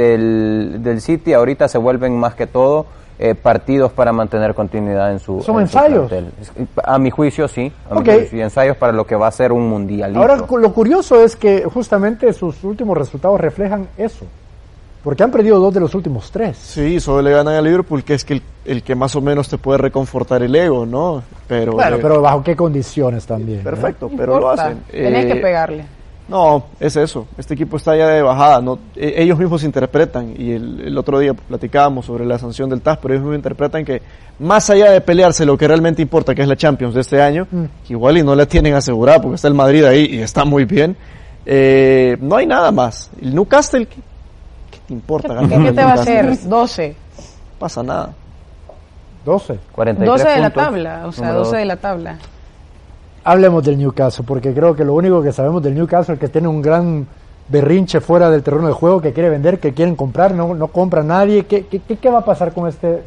del 0.83 1.01
City 1.01 1.33
ahorita 1.33 1.69
se 1.69 1.79
vuelven 1.79 2.19
más 2.19 2.35
que 2.35 2.47
todo 2.47 2.87
eh, 3.23 3.35
partidos 3.35 3.93
para 3.93 4.13
mantener 4.13 4.55
continuidad 4.55 5.13
en 5.13 5.19
su. 5.19 5.43
¿Son 5.43 5.61
ensayos? 5.61 6.11
a 6.83 6.99
mi 6.99 7.11
juicio, 7.11 7.47
sí. 7.49 7.71
y 8.33 8.41
ensayos 8.41 8.79
para 8.79 8.95
lo 8.95 9.07
que 9.07 9.15
va 9.15 9.27
a 9.27 9.31
ser 9.31 9.53
un 9.53 9.69
mundial. 9.69 10.17
Ahora, 10.17 10.37
lo 10.37 10.73
curioso 10.73 11.23
es 11.23 11.37
que 11.37 11.65
justamente 11.65 12.33
sus 12.33 12.65
últimos 12.65 12.97
resultados 12.97 13.39
reflejan 13.39 13.89
eso. 13.99 14.25
Porque 15.05 15.23
han 15.23 15.31
perdido 15.31 15.59
dos 15.59 15.75
de 15.75 15.81
los 15.81 15.95
últimos 15.95 16.31
tres. 16.31 16.57
Sí, 16.57 16.99
solo 16.99 17.21
le 17.21 17.33
ganan 17.33 17.57
a 17.57 17.61
Liverpool, 17.61 18.05
que 18.05 18.15
es 18.15 18.25
que 18.25 18.41
el, 18.65 18.83
que 18.83 18.95
más 18.95 19.15
o 19.15 19.21
menos 19.21 19.51
te 19.51 19.59
puede 19.59 19.77
reconfortar 19.77 20.43
el 20.43 20.55
ego, 20.55 20.87
¿no? 20.87 21.23
Pero, 21.47 21.73
bueno, 21.73 21.97
eh, 21.97 21.99
pero 22.01 22.23
bajo 22.23 22.43
qué 22.43 22.57
condiciones 22.57 23.27
también. 23.27 23.63
Perfecto, 23.63 24.11
pero 24.17 24.41
lo 24.41 24.49
hacen. 24.49 24.79
Tenés 24.91 25.27
que 25.27 25.33
eh, 25.33 25.43
pegarle. 25.43 25.85
No, 26.31 26.63
es 26.79 26.95
eso. 26.95 27.27
Este 27.37 27.55
equipo 27.55 27.77
está 27.77 27.97
ya 27.97 28.07
de 28.07 28.23
bajada. 28.23 28.61
No, 28.61 28.79
e, 28.95 29.21
ellos 29.21 29.37
mismos 29.37 29.65
interpretan, 29.65 30.33
y 30.39 30.53
el, 30.53 30.97
otro 30.97 31.19
día 31.19 31.35
platicábamos 31.35 32.07
sobre 32.07 32.25
la 32.25 32.39
sanción 32.39 32.71
del 32.71 32.83
TAS, 32.83 32.99
pero 32.99 33.15
ellos 33.15 33.25
mismos 33.25 33.39
interpretan 33.39 33.85
que 33.85 34.01
más 34.39 34.71
allá 34.71 34.93
de 34.93 35.01
pelearse 35.01 35.45
lo 35.45 35.59
que 35.59 35.67
realmente 35.67 36.01
importa, 36.01 36.33
que 36.33 36.43
es 36.43 36.49
la 36.49 36.55
Champions 36.55 36.95
de 36.95 37.01
este 37.01 37.21
año, 37.21 37.49
mm. 37.51 37.65
igual 37.89 38.19
y 38.19 38.23
no 38.23 38.37
la 38.37 38.47
tienen 38.47 38.75
asegurada 38.75 39.21
porque 39.21 39.35
está 39.35 39.49
el 39.49 39.55
Madrid 39.55 39.85
ahí 39.85 40.07
y 40.09 40.21
está 40.21 40.45
muy 40.45 40.65
bien, 40.65 40.97
eh, 41.45 42.17
no 42.21 42.37
hay 42.37 42.47
nada 42.47 42.71
más. 42.71 43.11
El 43.21 43.35
Newcastle, 43.35 43.87
¿qué, 43.87 43.97
qué 44.71 44.79
te 44.87 44.93
importa 44.93 45.37
¿Qué, 45.41 45.49
¿qué 45.49 45.73
te 45.73 45.83
va 45.83 45.91
a 45.91 45.95
hacer? 45.95 46.49
12. 46.49 46.95
Pasa 47.59 47.83
nada. 47.83 48.15
12. 49.25 49.59
12 49.77 50.29
de 50.29 50.39
la 50.39 50.51
tabla, 50.51 51.03
o 51.07 51.13
sea, 51.13 51.33
12 51.33 51.57
de 51.57 51.65
la 51.65 51.77
tabla. 51.77 52.19
Hablemos 53.25 53.65
del 53.65 53.79
Newcastle, 53.79 54.25
porque 54.27 54.55
creo 54.55 54.75
que 54.75 54.85
lo 54.85 54.95
único 54.95 55.23
que 55.23 55.33
sabemos 55.33 55.63
del 55.63 55.75
Newcastle 55.75 56.15
es 56.15 56.21
que 56.21 56.29
tiene 56.29 56.49
un 56.49 56.63
gran 56.63 57.07
berrinche 57.49 58.01
fuera 58.01 58.31
del 58.31 58.43
terreno 58.43 58.69
de 58.69 58.73
juego, 58.73 59.01
que 59.01 59.13
quiere 59.13 59.29
vender, 59.29 59.59
que 59.59 59.73
quieren 59.73 59.97
comprar, 59.97 60.35
no, 60.35 60.55
no 60.55 60.69
compra 60.69 61.03
nadie. 61.03 61.45
¿Qué, 61.45 61.67
qué, 61.67 61.81
qué 61.81 62.11
va 62.11 62.21
a 62.21 62.25
pasar 62.25 62.53
con 62.53 62.69
este? 62.69 63.03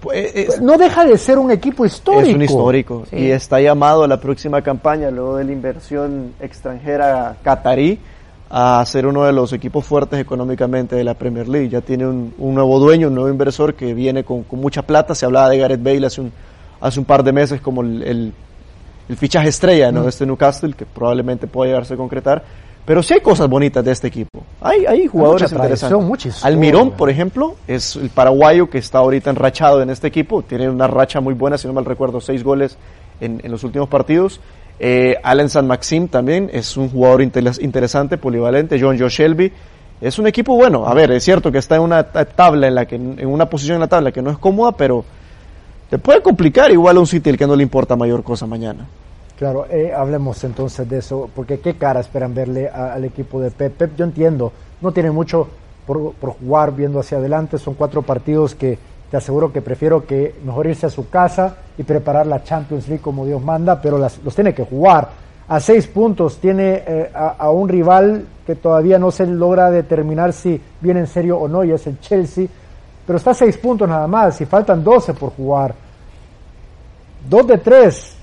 Pues, 0.00 0.60
no 0.60 0.76
deja 0.76 1.04
de 1.04 1.16
ser 1.18 1.38
un 1.38 1.50
equipo 1.50 1.84
histórico. 1.84 2.28
Es 2.28 2.34
un 2.34 2.42
histórico 2.42 3.04
y 3.10 3.30
está 3.30 3.60
llamado 3.60 4.04
a 4.04 4.08
la 4.08 4.20
próxima 4.20 4.62
campaña, 4.62 5.10
luego 5.10 5.36
de 5.36 5.44
la 5.44 5.52
inversión 5.52 6.34
extranjera 6.38 7.36
catarí, 7.42 7.98
a 8.50 8.84
ser 8.86 9.06
uno 9.06 9.24
de 9.24 9.32
los 9.32 9.52
equipos 9.52 9.84
fuertes 9.84 10.20
económicamente 10.20 10.94
de 10.94 11.02
la 11.02 11.14
Premier 11.14 11.48
League. 11.48 11.70
Ya 11.70 11.80
tiene 11.80 12.06
un, 12.06 12.34
un 12.38 12.54
nuevo 12.54 12.78
dueño, 12.78 13.08
un 13.08 13.14
nuevo 13.14 13.30
inversor 13.30 13.74
que 13.74 13.94
viene 13.94 14.22
con, 14.22 14.44
con, 14.44 14.60
mucha 14.60 14.82
plata. 14.82 15.14
Se 15.14 15.24
hablaba 15.24 15.48
de 15.48 15.58
Gareth 15.58 15.82
Bale 15.82 16.06
hace 16.06 16.20
un, 16.20 16.32
hace 16.80 17.00
un 17.00 17.06
par 17.06 17.24
de 17.24 17.32
meses 17.32 17.60
como 17.60 17.80
el 17.80 18.02
el 18.02 18.32
fichaje 19.14 19.48
estrella 19.48 19.92
¿no? 19.92 20.02
de 20.02 20.08
este 20.08 20.26
Newcastle, 20.26 20.74
que 20.74 20.86
probablemente 20.86 21.46
pueda 21.46 21.70
llegarse 21.70 21.94
a 21.94 21.96
concretar. 21.96 22.42
Pero 22.84 23.02
sí 23.02 23.14
hay 23.14 23.20
cosas 23.20 23.48
bonitas 23.48 23.84
de 23.84 23.90
este 23.90 24.06
equipo. 24.06 24.44
Hay, 24.60 24.86
hay 24.86 25.06
jugadores 25.08 25.50
interesantes. 25.50 26.42
Almirón, 26.44 26.92
por 26.92 27.10
ejemplo, 27.10 27.56
es 27.66 27.96
el 27.96 28.10
paraguayo 28.10 28.70
que 28.70 28.78
está 28.78 28.98
ahorita 28.98 29.30
enrachado 29.30 29.82
en 29.82 29.90
este 29.90 30.06
equipo. 30.06 30.42
Tiene 30.42 30.68
una 30.70 30.86
racha 30.86 31.20
muy 31.20 31.34
buena, 31.34 31.58
si 31.58 31.66
no 31.66 31.72
mal 31.72 31.84
recuerdo, 31.84 32.20
seis 32.20 32.44
goles 32.44 32.78
en, 33.20 33.40
en 33.42 33.50
los 33.50 33.64
últimos 33.64 33.88
partidos. 33.88 34.40
Eh, 34.78 35.16
Allen 35.22 35.48
San 35.48 35.66
Maxim 35.66 36.08
también 36.08 36.50
es 36.52 36.76
un 36.76 36.90
jugador 36.90 37.22
interesante, 37.22 38.18
polivalente. 38.18 38.80
John 38.80 38.98
Joe 38.98 39.08
Shelby. 39.08 39.52
Es 40.00 40.18
un 40.18 40.26
equipo 40.26 40.54
bueno. 40.54 40.86
A 40.86 40.94
ver, 40.94 41.10
es 41.10 41.24
cierto 41.24 41.50
que 41.50 41.58
está 41.58 41.76
en 41.76 41.82
una 41.82 42.04
tabla 42.04 42.68
en 42.68 42.74
la 42.74 42.84
que, 42.84 42.96
en 42.96 43.26
una 43.26 43.48
posición 43.48 43.76
en 43.76 43.80
la 43.80 43.88
tabla 43.88 44.12
que 44.12 44.20
no 44.20 44.30
es 44.30 44.38
cómoda, 44.38 44.72
pero 44.72 45.04
te 45.90 45.98
puede 45.98 46.20
complicar 46.22 46.70
igual 46.70 46.96
a 46.96 47.00
un 47.00 47.06
City 47.06 47.30
el 47.30 47.38
que 47.38 47.46
no 47.46 47.56
le 47.56 47.62
importa 47.62 47.96
mayor 47.96 48.22
cosa 48.22 48.46
mañana. 48.46 48.86
Claro, 49.38 49.66
eh, 49.70 49.92
hablemos 49.94 50.42
entonces 50.44 50.88
de 50.88 50.98
eso, 50.98 51.28
porque 51.34 51.60
qué 51.60 51.74
cara 51.74 52.00
esperan 52.00 52.34
verle 52.34 52.68
al 52.68 53.04
equipo 53.04 53.40
de 53.40 53.50
Pep. 53.50 53.74
Pep, 53.74 53.96
yo 53.96 54.04
entiendo, 54.04 54.50
no 54.80 54.92
tiene 54.92 55.10
mucho 55.10 55.46
por, 55.86 56.14
jugar 56.40 56.74
viendo 56.74 57.00
hacia 57.00 57.18
adelante, 57.18 57.58
son 57.58 57.74
cuatro 57.74 58.02
partidos 58.02 58.54
que 58.54 58.78
te 59.10 59.16
aseguro 59.16 59.52
que 59.52 59.62
prefiero 59.62 60.04
que 60.04 60.34
mejor 60.44 60.66
irse 60.66 60.86
a 60.86 60.90
su 60.90 61.08
casa 61.08 61.56
y 61.78 61.84
preparar 61.84 62.26
la 62.26 62.42
Champions 62.42 62.88
League 62.88 63.02
como 63.02 63.24
Dios 63.24 63.42
manda, 63.42 63.80
pero 63.80 63.98
las, 63.98 64.18
los 64.24 64.34
tiene 64.34 64.52
que 64.52 64.64
jugar. 64.64 65.10
A 65.48 65.60
seis 65.60 65.86
puntos 65.86 66.38
tiene 66.38 66.82
eh, 66.86 67.10
a, 67.14 67.50
un 67.50 67.68
rival 67.68 68.26
que 68.44 68.56
todavía 68.56 68.98
no 68.98 69.12
se 69.12 69.26
logra 69.26 69.70
determinar 69.70 70.32
si 70.32 70.60
viene 70.80 71.00
en 71.00 71.06
serio 71.06 71.38
o 71.38 71.46
no, 71.46 71.62
y 71.62 71.70
es 71.70 71.86
el 71.86 72.00
Chelsea 72.00 72.48
pero 73.06 73.18
está 73.18 73.30
a 73.30 73.34
seis 73.34 73.56
puntos 73.56 73.88
nada 73.88 74.06
más 74.06 74.40
y 74.40 74.46
faltan 74.46 74.82
12 74.82 75.14
por 75.14 75.30
jugar. 75.30 75.74
Dos 77.28 77.46
de 77.46 77.58
tres 77.58 78.16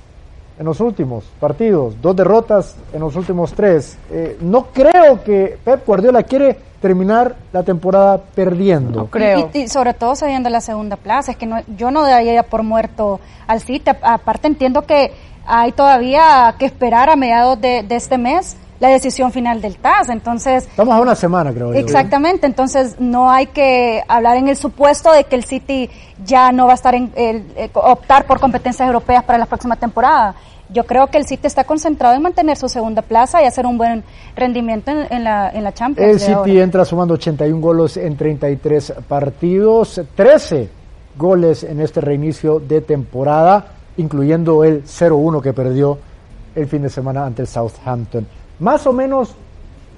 en 0.59 0.65
los 0.65 0.79
últimos 0.79 1.23
partidos, 1.39 1.99
dos 2.01 2.15
derrotas 2.15 2.75
en 2.93 2.99
los 2.99 3.15
últimos 3.15 3.53
tres. 3.53 3.97
Eh, 4.11 4.37
no 4.41 4.67
creo 4.67 5.23
que 5.23 5.57
Pep 5.63 5.85
Guardiola 5.85 6.23
quiere 6.23 6.57
terminar 6.81 7.35
la 7.53 7.63
temporada 7.63 8.17
perdiendo. 8.17 9.01
No 9.01 9.07
creo. 9.07 9.49
Y, 9.53 9.67
sobre 9.69 9.93
todo 9.93 10.15
sabiendo 10.15 10.49
la 10.49 10.61
segunda 10.61 10.97
plaza, 10.97 11.31
es 11.31 11.37
que 11.37 11.45
no, 11.45 11.61
yo 11.77 11.91
no 11.91 12.03
daría 12.03 12.43
por 12.43 12.63
muerto 12.63 13.19
al 13.47 13.61
City. 13.61 13.91
Aparte 14.01 14.47
entiendo 14.47 14.81
que 14.83 15.13
hay 15.45 15.71
todavía 15.71 16.53
que 16.59 16.65
esperar 16.65 17.09
a 17.09 17.15
mediados 17.15 17.59
de, 17.59 17.83
de 17.83 17.95
este 17.95 18.17
mes 18.17 18.57
la 18.83 18.89
decisión 18.89 19.31
final 19.31 19.61
del 19.61 19.77
TAS. 19.77 20.09
Entonces. 20.09 20.65
Estamos 20.65 20.93
a 20.93 20.99
una 20.99 21.15
semana, 21.15 21.53
creo. 21.53 21.73
Exactamente. 21.73 22.45
Entonces, 22.45 22.97
no 22.99 23.31
hay 23.31 23.47
que 23.47 24.03
hablar 24.09 24.35
en 24.35 24.49
el 24.49 24.57
supuesto 24.57 25.11
de 25.13 25.23
que 25.23 25.37
el 25.37 25.45
City 25.45 25.89
ya 26.25 26.51
no 26.51 26.65
va 26.65 26.73
a 26.73 26.75
estar 26.75 26.93
en 26.93 27.09
el, 27.15 27.45
eh, 27.55 27.69
optar 27.73 28.25
por 28.25 28.41
competencias 28.41 28.85
europeas 28.85 29.23
para 29.23 29.39
la 29.39 29.45
próxima 29.45 29.77
temporada. 29.77 30.35
Yo 30.69 30.85
creo 30.85 31.07
que 31.07 31.17
el 31.17 31.25
City 31.25 31.47
está 31.47 31.63
concentrado 31.63 32.13
en 32.15 32.21
mantener 32.21 32.57
su 32.57 32.67
segunda 32.67 33.01
plaza 33.01 33.41
y 33.41 33.45
hacer 33.45 33.65
un 33.65 33.77
buen 33.77 34.03
rendimiento 34.35 34.91
en, 34.91 35.23
la, 35.23 35.49
en 35.51 35.63
la 35.63 35.73
Champions. 35.73 36.11
El 36.11 36.19
City 36.19 36.59
entra 36.59 36.83
sumando 36.83 37.13
81 37.13 37.61
goles 37.61 37.95
en 37.95 38.17
33 38.17 38.95
partidos, 39.07 40.01
13 40.13 40.69
goles 41.17 41.63
en 41.63 41.79
este 41.79 42.01
reinicio 42.01 42.59
de 42.59 42.81
temporada, 42.81 43.65
incluyendo 43.95 44.65
el 44.65 44.83
0-1 44.83 45.41
que 45.41 45.53
perdió 45.53 45.97
el 46.53 46.67
fin 46.67 46.81
de 46.81 46.89
semana 46.89 47.25
ante 47.25 47.43
el 47.43 47.47
Southampton 47.47 48.42
más 48.63 48.87
o 48.87 48.93
menos 48.93 49.35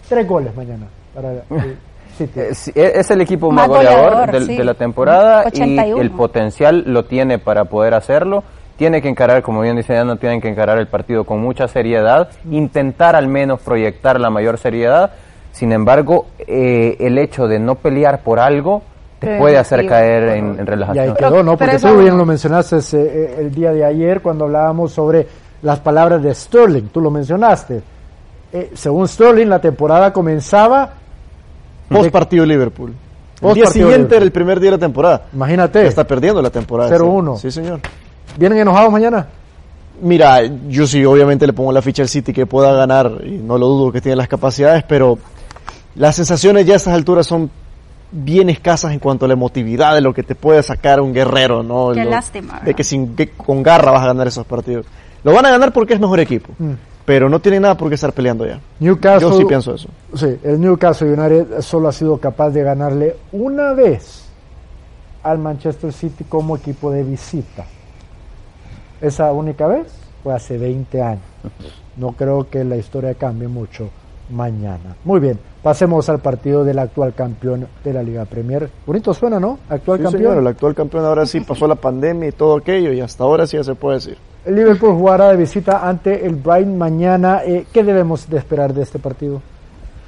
tres 0.10 0.28
goles 0.28 0.56
mañana 0.56 0.88
para 1.13 1.32
eh, 2.19 2.51
Es 2.75 3.12
el 3.12 3.21
equipo 3.21 3.51
más, 3.51 3.67
goleador, 3.67 4.32
de, 4.32 4.63
la 4.63 4.73
temporada 4.73 5.45
y 5.54 5.80
el 5.80 6.12
potencial 6.12 6.84
lo 6.88 7.06
tiene 7.06 7.39
para 7.39 7.65
poder 7.65 7.93
hacerlo. 7.93 8.43
Tiene 8.75 9.01
que 9.01 9.08
encarar, 9.08 9.41
como 9.41 9.62
bien 9.62 9.78
dice 9.78 10.04
no 10.04 10.17
tienen 10.17 10.41
que 10.41 10.49
encarar 10.49 10.80
el 10.80 10.88
partido 10.88 11.23
con 11.23 11.39
mucha 11.39 11.67
seriedad, 11.67 12.30
intentar 12.51 13.15
al 13.15 13.28
menos 13.28 13.62
proyectar 13.62 14.19
la 14.19 14.30
mayor 14.30 14.58
seriedad. 14.58 15.12
Sin 15.54 15.71
embargo, 15.71 16.25
eh, 16.39 16.97
el 16.99 17.17
hecho 17.17 17.47
de 17.47 17.60
no 17.60 17.75
pelear 17.75 18.21
por 18.21 18.39
algo 18.39 18.82
te 19.19 19.38
puede 19.38 19.58
hacer 19.58 19.88
caer 19.88 20.38
en, 20.38 20.65
relajación. 20.65 21.06
Y 21.06 21.08
ahí 21.08 21.15
quedó, 21.15 21.41
¿no? 21.41 21.56
Porque 21.56 21.80
tú 21.80 21.97
bien 21.97 22.17
lo 22.17 22.25
mencionaste 22.25 22.80
eh, 22.97 23.36
el 23.39 23.56
día 23.56 23.71
de 23.71 23.86
ayer 23.86 24.21
cuando 24.21 24.43
hablábamos 24.43 24.91
sobre 24.91 25.25
las 25.62 25.80
palabras 25.80 26.21
de 26.21 26.34
Sterling, 26.34 26.88
tú 26.89 26.99
lo 26.99 27.10
mencionaste. 27.10 27.95
Eh, 28.56 28.72
según 28.74 29.06
Sterling, 29.06 29.48
la 29.48 29.60
temporada 29.60 30.13
comenzaba... 30.13 30.94
Post 31.89 32.10
partido 32.10 32.46
Liverpool. 32.46 32.94
El 33.41 33.54
día 33.54 33.68
siguiente 33.68 34.15
era 34.15 34.24
el 34.24 34.32
primer 34.32 34.62
día 34.62 34.72
de 34.72 34.78
la 34.78 34.80
temporada. 34.80 35.26
Imagínate. 35.34 35.86
está 35.86 36.06
perdiendo 36.06 36.41
la 36.41 36.50
temporada. 36.50 36.89
0-1. 36.89 37.38
Sí, 37.38 37.52
señor. 37.52 37.82
¿Vienen 38.38 38.60
enojados 38.60 38.91
mañana? 38.91 39.28
Mira, 40.02 40.39
yo 40.70 40.88
sí, 40.88 41.04
obviamente 41.04 41.46
le 41.46 41.52
pongo 41.52 41.74
la 41.74 41.82
ficha 41.82 42.02
al 42.02 42.08
City 42.08 42.32
que 42.32 42.46
pueda 42.46 42.74
ganar, 42.74 43.12
y 43.26 43.32
no 43.32 43.58
lo 43.58 43.68
dudo 43.68 43.91
que 43.91 44.00
tiene 44.00 44.15
las 44.15 44.30
capacidades, 44.30 44.84
pero 44.84 45.18
las 45.96 46.15
sensaciones 46.15 46.65
ya 46.65 46.74
a 46.74 46.78
estas 46.78 46.94
alturas 46.94 47.28
son 47.28 47.52
bien 48.12 48.50
escasas 48.50 48.94
en 48.94 49.00
cuanto 49.00 49.26
a 49.26 49.28
la 49.28 49.34
emotividad 49.34 49.94
de 49.94 50.02
lo 50.02 50.13
que 50.13 50.24
te 50.24 50.36
puede 50.36 50.63
sacar 50.63 51.02
un 51.02 51.13
guerrero, 51.13 51.62
¿no? 51.62 51.91
Qué 51.94 52.06
lástima. 52.06 52.62
De 52.63 52.74
que, 52.74 52.86
sin, 52.86 53.15
con 53.38 53.63
garra 53.63 53.91
vas 53.91 54.04
a 54.04 54.08
ganar 54.08 54.28
esos 54.28 54.46
partidos. 54.46 54.86
Lo 55.24 55.34
van 55.34 55.46
a 55.46 55.52
ganar 55.52 55.74
porque 55.74 55.94
es 55.94 56.00
mejor 56.00 56.20
equipo, 56.22 56.54
mm. 56.58 56.74
Pero 57.06 57.30
no 57.30 57.39
tiene 57.39 57.60
nada 57.60 57.78
por 57.78 57.89
qué 57.89 57.96
estar 57.96 58.13
peleando 58.13 58.46
ya. 58.46 58.60
Newcastle, 58.80 59.30
Yo 59.30 59.38
sí 59.38 59.46
pienso 59.46 59.76
eso. 59.76 59.88
Sí, 60.15 60.38
el 60.44 60.60
Newcastle 60.60 61.13
United 61.13 61.62
solo 61.62 61.88
ha 61.88 61.91
sido 61.91 62.18
capaz 62.18 62.50
de 62.50 62.63
ganarle 62.63 63.15
una 63.32 63.74
vez 63.74 64.26
al 65.24 65.38
Manchester 65.38 65.94
City 65.94 66.24
como 66.24 66.56
equipo 66.58 66.91
de 66.91 67.04
visita. 67.04 67.65
Esa 69.02 69.32
única 69.32 69.68
vez 69.68 69.88
fue 70.24 70.34
hace 70.34 70.58
20 70.58 71.02
años. 71.02 71.24
No 71.98 72.13
creo 72.13 72.50
que 72.50 72.63
la 72.63 72.76
historia 72.76 73.13
cambie 73.13 73.48
mucho 73.48 73.89
mañana. 74.30 74.96
Muy 75.04 75.20
bien, 75.20 75.39
pasemos 75.62 76.10
al 76.10 76.20
partido 76.20 76.63
del 76.63 76.80
actual 76.80 77.13
campeón 77.13 77.68
de 77.84 77.94
la 77.94 78.02
Liga 78.02 78.26
Premier. 78.26 78.70
Bonito 78.86 79.13
suena, 79.13 79.39
¿no? 79.39 79.60
Actual 79.70 80.02
campeón. 80.02 80.39
el 80.39 80.48
actual 80.48 80.74
campeón 80.74 81.06
ahora 81.06 81.26
sí 81.26 81.41
pasó 81.41 81.68
la 81.68 81.76
pandemia 81.76 82.30
y 82.30 82.32
todo 82.32 82.58
aquello 82.58 82.91
y 82.91 83.02
hasta 83.02 83.24
ahora 83.24 83.46
sí 83.46 83.58
ya 83.58 83.63
se 83.63 83.76
puede 83.76 83.98
decir. 83.98 84.18
El 84.46 84.56
Liverpool 84.56 84.94
jugará 84.96 85.30
de 85.30 85.38
visita 85.38 85.88
ante 85.88 86.26
el 86.26 86.36
Brighton 86.36 86.78
mañana. 86.78 87.42
Eh, 87.46 87.66
¿Qué 87.74 87.84
debemos 87.84 88.30
de 88.30 88.38
esperar 88.38 88.74
de 88.74 88.84
este 88.84 89.00
partido? 89.00 89.42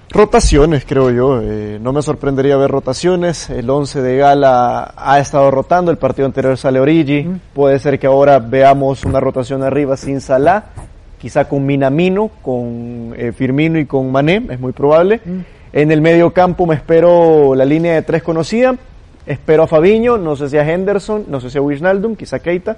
Rotaciones, 0.10 0.86
creo 0.86 1.10
yo. 1.10 1.42
Eh, 1.42 1.80
no 1.82 1.92
me 1.92 2.02
sorprendería 2.02 2.56
ver 2.58 2.72
rotaciones. 2.72 3.50
El 3.50 3.70
11 3.70 4.02
de 4.02 4.18
Gala 4.18 4.94
ha 4.96 5.20
estado 5.20 5.50
rotando. 5.52 5.92
El 5.92 5.98
partido 5.98 6.26
anterior 6.28 6.58
sale 6.58 6.80
Origi. 6.80 7.28
Puede 7.54 7.80
ser 7.80 8.00
que 8.00 8.08
ahora 8.08 8.40
veamos 8.40 9.04
una 9.06 9.20
rotación 9.20 9.64
arriba 9.64 9.98
sin 9.98 10.22
Salah 10.22 10.66
quizá 11.18 11.46
con 11.46 11.66
Minamino, 11.66 12.30
con 12.42 13.14
eh, 13.18 13.32
Firmino 13.32 13.80
y 13.80 13.86
con 13.86 14.12
Mané, 14.12 14.44
es 14.50 14.60
muy 14.60 14.72
probable. 14.72 15.20
Mm. 15.24 15.40
En 15.74 15.92
el 15.92 16.02
medio 16.02 16.32
campo 16.32 16.66
me 16.66 16.76
espero 16.76 17.56
la 17.56 17.66
línea 17.66 17.96
de 17.96 18.02
tres 18.02 18.24
conocida, 18.24 18.76
espero 19.26 19.64
a 19.64 19.68
Fabiño, 19.68 20.18
no 20.18 20.36
sé 20.36 20.50
si 20.50 20.58
a 20.58 20.68
Henderson, 20.68 21.26
no 21.28 21.42
sé 21.42 21.50
si 21.50 21.58
a 21.58 21.62
Wijnaldum, 21.62 22.16
quizá 22.16 22.40
Keita. 22.40 22.78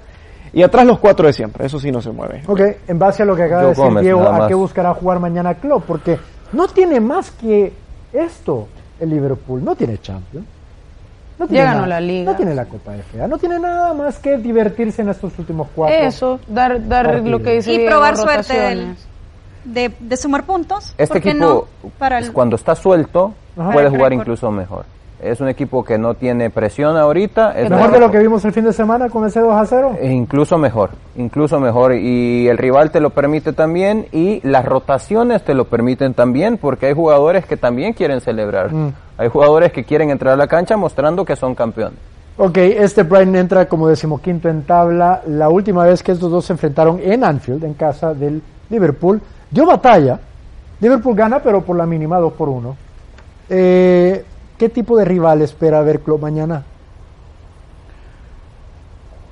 Y 0.52 0.62
atrás 0.62 0.86
los 0.86 0.98
cuatro 0.98 1.26
de 1.26 1.32
siempre, 1.32 1.66
eso 1.66 1.78
sí 1.78 1.92
no 1.92 2.02
se 2.02 2.10
mueve. 2.10 2.42
Ok, 2.46 2.60
en 2.88 2.98
base 2.98 3.22
a 3.22 3.26
lo 3.26 3.36
que 3.36 3.44
acaba 3.44 3.62
de 3.62 3.68
decir 3.68 4.00
Diego, 4.00 4.28
¿a 4.28 4.48
qué 4.48 4.54
buscará 4.54 4.94
jugar 4.94 5.20
mañana 5.20 5.54
Klopp? 5.54 5.84
Porque 5.84 6.18
no 6.52 6.66
tiene 6.68 7.00
más 7.00 7.30
que 7.30 7.72
esto 8.12 8.66
el 8.98 9.10
Liverpool, 9.10 9.64
no 9.64 9.74
tiene 9.76 9.98
Champions. 9.98 10.46
No 11.38 11.46
ya 11.46 11.64
ganó 11.64 11.86
la 11.86 12.00
liga. 12.00 12.32
No 12.32 12.36
tiene 12.36 12.54
la 12.54 12.66
Copa 12.66 12.92
de 12.92 13.02
FA, 13.02 13.26
no 13.26 13.38
tiene 13.38 13.58
nada 13.58 13.94
más 13.94 14.18
que 14.18 14.36
divertirse 14.36 15.00
en 15.00 15.08
estos 15.08 15.38
últimos 15.38 15.68
cuatro. 15.74 15.96
Eso, 15.96 16.40
dar, 16.46 16.86
dar 16.86 17.20
lo 17.20 17.42
que 17.42 17.54
dice 17.54 17.72
Y 17.72 17.86
probar 17.86 18.16
suerte 18.18 18.94
de, 19.64 19.92
de, 19.98 20.16
sumar 20.16 20.44
puntos. 20.44 20.94
Este 20.98 21.18
equipo, 21.18 21.66
para 21.98 22.20
cuando 22.32 22.56
está 22.56 22.74
suelto, 22.74 23.32
puede 23.54 23.88
jugar 23.88 24.12
incluso 24.12 24.50
mejor. 24.50 24.84
Es 25.22 25.40
un 25.40 25.48
equipo 25.48 25.84
que 25.84 25.98
no 25.98 26.14
tiene 26.14 26.48
presión 26.48 26.96
ahorita. 26.96 27.52
Es 27.52 27.68
mejor 27.68 27.92
de 27.92 28.00
lo 28.00 28.10
que 28.10 28.18
vimos 28.18 28.42
el 28.44 28.52
fin 28.52 28.64
de 28.64 28.72
semana 28.72 29.10
con 29.10 29.26
ese 29.26 29.40
2 29.40 29.52
a 29.52 29.66
0. 29.66 29.96
E 30.00 30.10
incluso 30.10 30.56
mejor, 30.56 30.90
incluso 31.16 31.60
mejor. 31.60 31.94
Y 31.94 32.48
el 32.48 32.56
rival 32.56 32.90
te 32.90 33.00
lo 33.00 33.10
permite 33.10 33.52
también 33.52 34.06
y 34.12 34.40
las 34.48 34.64
rotaciones 34.64 35.44
te 35.44 35.54
lo 35.54 35.66
permiten 35.66 36.14
también 36.14 36.56
porque 36.56 36.86
hay 36.86 36.94
jugadores 36.94 37.44
que 37.44 37.58
también 37.58 37.92
quieren 37.92 38.20
celebrar. 38.22 38.72
Mm. 38.72 38.92
Hay 39.18 39.28
jugadores 39.28 39.72
que 39.72 39.84
quieren 39.84 40.08
entrar 40.08 40.32
a 40.32 40.36
la 40.36 40.46
cancha 40.46 40.78
mostrando 40.78 41.24
que 41.24 41.36
son 41.36 41.54
campeones. 41.54 41.98
Ok, 42.38 42.56
este 42.56 43.02
Brian 43.02 43.36
entra 43.36 43.66
como 43.66 43.86
decimoquinto 43.86 44.48
en 44.48 44.62
tabla. 44.62 45.20
La 45.26 45.50
última 45.50 45.84
vez 45.84 46.02
que 46.02 46.12
estos 46.12 46.30
dos 46.30 46.46
se 46.46 46.54
enfrentaron 46.54 46.98
en 47.02 47.22
Anfield, 47.22 47.62
en 47.64 47.74
casa 47.74 48.14
del 48.14 48.40
Liverpool, 48.70 49.20
dio 49.50 49.66
batalla. 49.66 50.18
Liverpool 50.80 51.14
gana, 51.14 51.40
pero 51.40 51.60
por 51.60 51.76
la 51.76 51.84
mínima 51.84 52.18
2 52.18 52.32
por 52.32 52.48
1. 52.48 52.76
Eh, 53.50 54.24
¿Qué 54.60 54.68
tipo 54.68 54.94
de 54.98 55.06
rival 55.06 55.40
espera 55.40 55.80
ver 55.80 56.00
Klopp 56.00 56.20
mañana? 56.20 56.62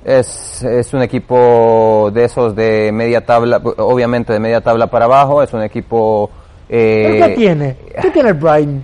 Es, 0.03 0.63
es, 0.63 0.91
un 0.95 1.03
equipo 1.03 2.09
de 2.11 2.23
esos 2.23 2.55
de 2.55 2.91
media 2.91 3.23
tabla, 3.23 3.61
obviamente 3.77 4.33
de 4.33 4.39
media 4.39 4.61
tabla 4.61 4.87
para 4.87 5.05
abajo, 5.05 5.43
es 5.43 5.53
un 5.53 5.61
equipo... 5.61 6.31
Eh, 6.67 7.21
qué 7.23 7.35
tiene? 7.35 7.77
¿Qué 8.01 8.09
tiene 8.13 8.33
Brian? 8.33 8.83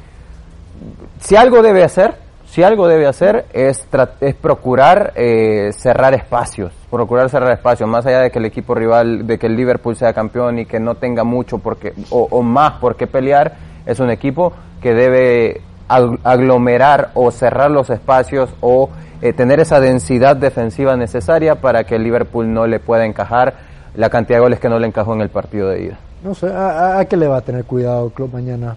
Si 1.19 1.35
algo 1.35 1.63
debe 1.63 1.83
hacer, 1.83 2.13
si 2.45 2.61
algo 2.61 2.87
debe 2.87 3.07
hacer 3.07 3.47
es, 3.51 3.87
es 4.21 4.35
procurar 4.35 5.13
eh, 5.15 5.71
cerrar 5.75 6.13
espacios, 6.13 6.71
procurar 6.91 7.27
cerrar 7.31 7.53
espacios, 7.53 7.89
más 7.89 8.05
allá 8.05 8.19
de 8.19 8.29
que 8.29 8.37
el 8.37 8.45
equipo 8.45 8.75
rival, 8.75 9.25
de 9.25 9.39
que 9.39 9.47
el 9.47 9.55
Liverpool 9.55 9.95
sea 9.95 10.13
campeón 10.13 10.59
y 10.59 10.67
que 10.67 10.79
no 10.79 10.93
tenga 10.93 11.23
mucho 11.23 11.57
porque, 11.57 11.93
o, 12.11 12.27
o 12.29 12.43
más 12.43 12.73
por 12.73 12.95
qué 12.95 13.07
pelear, 13.07 13.55
es 13.87 13.99
un 13.99 14.11
equipo 14.11 14.53
que 14.79 14.93
debe 14.93 15.63
aglomerar 15.87 17.11
o 17.13 17.31
cerrar 17.31 17.71
los 17.71 17.89
espacios 17.89 18.49
o 18.61 18.89
eh, 19.21 19.33
tener 19.33 19.59
esa 19.59 19.79
densidad 19.79 20.35
defensiva 20.35 20.95
necesaria 20.95 21.55
para 21.55 21.83
que 21.83 21.95
el 21.95 22.03
Liverpool 22.03 22.51
no 22.51 22.67
le 22.67 22.79
pueda 22.79 23.05
encajar 23.05 23.53
la 23.95 24.09
cantidad 24.09 24.37
de 24.37 24.41
goles 24.41 24.59
que 24.59 24.69
no 24.69 24.79
le 24.79 24.87
encajó 24.87 25.13
en 25.13 25.21
el 25.21 25.29
partido 25.29 25.69
de 25.69 25.83
ida. 25.83 25.97
No 26.23 26.33
sé, 26.33 26.47
¿a, 26.47 27.05
qué 27.07 27.17
le 27.17 27.27
va 27.27 27.37
a 27.37 27.41
tener 27.41 27.65
cuidado 27.65 28.09
Club 28.09 28.33
mañana? 28.33 28.75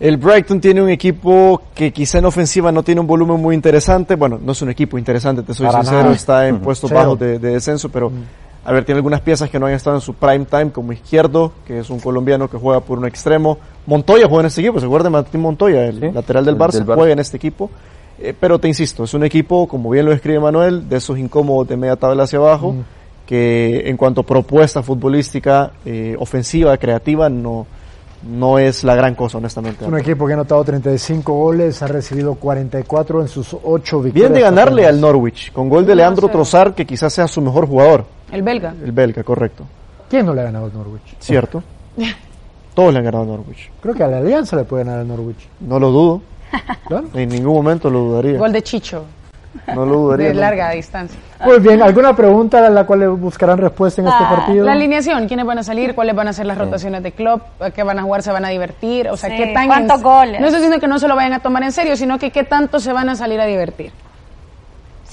El 0.00 0.16
Brighton 0.16 0.60
tiene 0.60 0.82
un 0.82 0.88
equipo 0.88 1.62
que 1.74 1.92
quizá 1.92 2.18
en 2.18 2.24
ofensiva 2.24 2.72
no 2.72 2.82
tiene 2.82 3.00
un 3.00 3.06
volumen 3.06 3.40
muy 3.40 3.54
interesante. 3.54 4.16
Bueno, 4.16 4.40
no 4.42 4.50
es 4.50 4.60
un 4.62 4.70
equipo 4.70 4.98
interesante, 4.98 5.42
te 5.42 5.54
soy 5.54 5.70
sincero, 5.70 6.10
está 6.10 6.48
en 6.48 6.58
puestos 6.58 6.90
bajos 6.90 7.18
de, 7.18 7.38
descenso, 7.38 7.88
pero 7.88 8.10
a 8.64 8.72
ver, 8.72 8.84
tiene 8.84 8.98
algunas 8.98 9.20
piezas 9.20 9.50
que 9.50 9.58
no 9.58 9.66
han 9.66 9.72
estado 9.72 9.96
en 9.96 10.02
su 10.02 10.14
prime 10.14 10.44
time, 10.44 10.70
como 10.70 10.92
Izquierdo, 10.92 11.52
que 11.66 11.80
es 11.80 11.90
un 11.90 11.98
colombiano 11.98 12.48
que 12.48 12.56
juega 12.56 12.80
por 12.80 12.98
un 12.98 13.06
extremo. 13.06 13.58
Montoya 13.86 14.28
juega 14.28 14.42
en 14.42 14.46
este 14.46 14.60
equipo, 14.60 14.78
se 14.78 14.86
acuerda 14.86 15.04
de 15.04 15.10
Martín 15.10 15.40
Montoya, 15.40 15.86
el 15.86 16.14
lateral 16.14 16.44
del 16.44 16.56
Barça, 16.56 16.84
juega 16.84 17.12
en 17.12 17.18
este 17.18 17.36
equipo. 17.36 17.70
Eh, 18.18 18.34
pero 18.38 18.60
te 18.60 18.68
insisto, 18.68 19.02
es 19.02 19.14
un 19.14 19.24
equipo, 19.24 19.66
como 19.66 19.90
bien 19.90 20.06
lo 20.06 20.12
escribe 20.12 20.38
Manuel, 20.38 20.88
de 20.88 20.98
esos 20.98 21.18
incómodos 21.18 21.66
de 21.66 21.76
media 21.76 21.96
tabla 21.96 22.22
hacia 22.22 22.38
abajo, 22.38 22.72
mm. 22.72 22.80
que 23.26 23.82
en 23.88 23.96
cuanto 23.96 24.20
a 24.20 24.24
propuesta 24.24 24.80
futbolística, 24.80 25.72
eh, 25.84 26.14
ofensiva, 26.16 26.76
creativa, 26.76 27.28
no, 27.28 27.66
no 28.30 28.60
es 28.60 28.84
la 28.84 28.94
gran 28.94 29.16
cosa, 29.16 29.38
honestamente. 29.38 29.84
Es 29.84 29.90
un 29.90 29.98
equipo 29.98 30.24
que 30.26 30.34
ha 30.34 30.36
anotado 30.36 30.62
35 30.62 31.32
goles, 31.32 31.82
ha 31.82 31.88
recibido 31.88 32.36
44 32.36 33.22
en 33.22 33.28
sus 33.28 33.56
8 33.60 34.02
victorias. 34.02 34.12
Viene 34.14 34.34
de 34.34 34.40
ganarle 34.40 34.86
al 34.86 35.00
Norwich, 35.00 35.52
con 35.52 35.68
gol 35.68 35.84
de 35.84 35.96
Leandro 35.96 36.28
Trozar, 36.28 36.74
que 36.74 36.86
quizás 36.86 37.12
sea 37.12 37.26
su 37.26 37.40
mejor 37.40 37.66
jugador. 37.66 38.04
El 38.32 38.42
belga. 38.42 38.74
El 38.82 38.92
belga, 38.92 39.22
correcto. 39.22 39.64
¿Quién 40.08 40.26
no 40.26 40.34
le 40.34 40.40
ha 40.40 40.44
ganado 40.44 40.66
al 40.66 40.72
Norwich? 40.72 41.16
Cierto. 41.20 41.62
Todos 42.74 42.92
le 42.92 42.98
han 42.98 43.04
ganado 43.04 43.24
al 43.24 43.28
Norwich. 43.28 43.70
Creo 43.80 43.94
que 43.94 44.02
a 44.02 44.08
la 44.08 44.18
Alianza 44.18 44.56
le 44.56 44.64
puede 44.64 44.84
ganar 44.84 45.00
al 45.00 45.08
Norwich. 45.08 45.46
No 45.60 45.78
lo 45.78 45.90
dudo. 45.90 46.22
En 47.14 47.28
ningún 47.28 47.54
momento 47.54 47.88
lo 47.88 48.00
dudaría. 48.00 48.38
Gol 48.38 48.52
de 48.52 48.62
Chicho. 48.62 49.04
No 49.74 49.84
lo 49.86 49.94
dudaría. 49.94 50.28
De 50.28 50.34
larga 50.34 50.70
distancia. 50.70 51.18
Muy 51.44 51.58
bien, 51.60 51.82
¿alguna 51.82 52.14
pregunta 52.14 52.66
a 52.66 52.70
la 52.70 52.84
cual 52.84 53.00
le 53.00 53.08
buscarán 53.08 53.58
respuesta 53.58 54.00
en 54.00 54.08
este 54.08 54.22
ah, 54.22 54.30
partido? 54.30 54.64
La 54.64 54.72
alineación, 54.72 55.26
¿quiénes 55.28 55.44
van 55.44 55.58
a 55.58 55.62
salir? 55.62 55.94
¿Cuáles 55.94 56.14
van 56.14 56.28
a 56.28 56.32
ser 56.32 56.46
las 56.46 56.56
rotaciones 56.56 57.02
de 57.02 57.12
club? 57.12 57.42
¿Qué 57.74 57.82
van 57.82 57.98
a 57.98 58.02
jugar? 58.02 58.22
¿Se 58.22 58.32
van 58.32 58.44
a 58.44 58.48
divertir? 58.48 59.08
O 59.08 59.16
sea, 59.16 59.34
¿qué 59.34 59.52
tan 59.52 59.66
¿Cuántos 59.66 60.02
goles? 60.02 60.40
No 60.40 60.46
estoy 60.46 60.60
diciendo 60.60 60.80
que 60.80 60.88
no 60.88 60.98
se 60.98 61.08
lo 61.08 61.16
vayan 61.16 61.34
a 61.34 61.40
tomar 61.40 61.62
en 61.62 61.72
serio, 61.72 61.96
sino 61.96 62.18
que 62.18 62.30
qué 62.30 62.44
tanto 62.44 62.80
se 62.80 62.92
van 62.92 63.08
a 63.08 63.14
salir 63.14 63.40
a 63.40 63.44
divertir. 63.44 63.92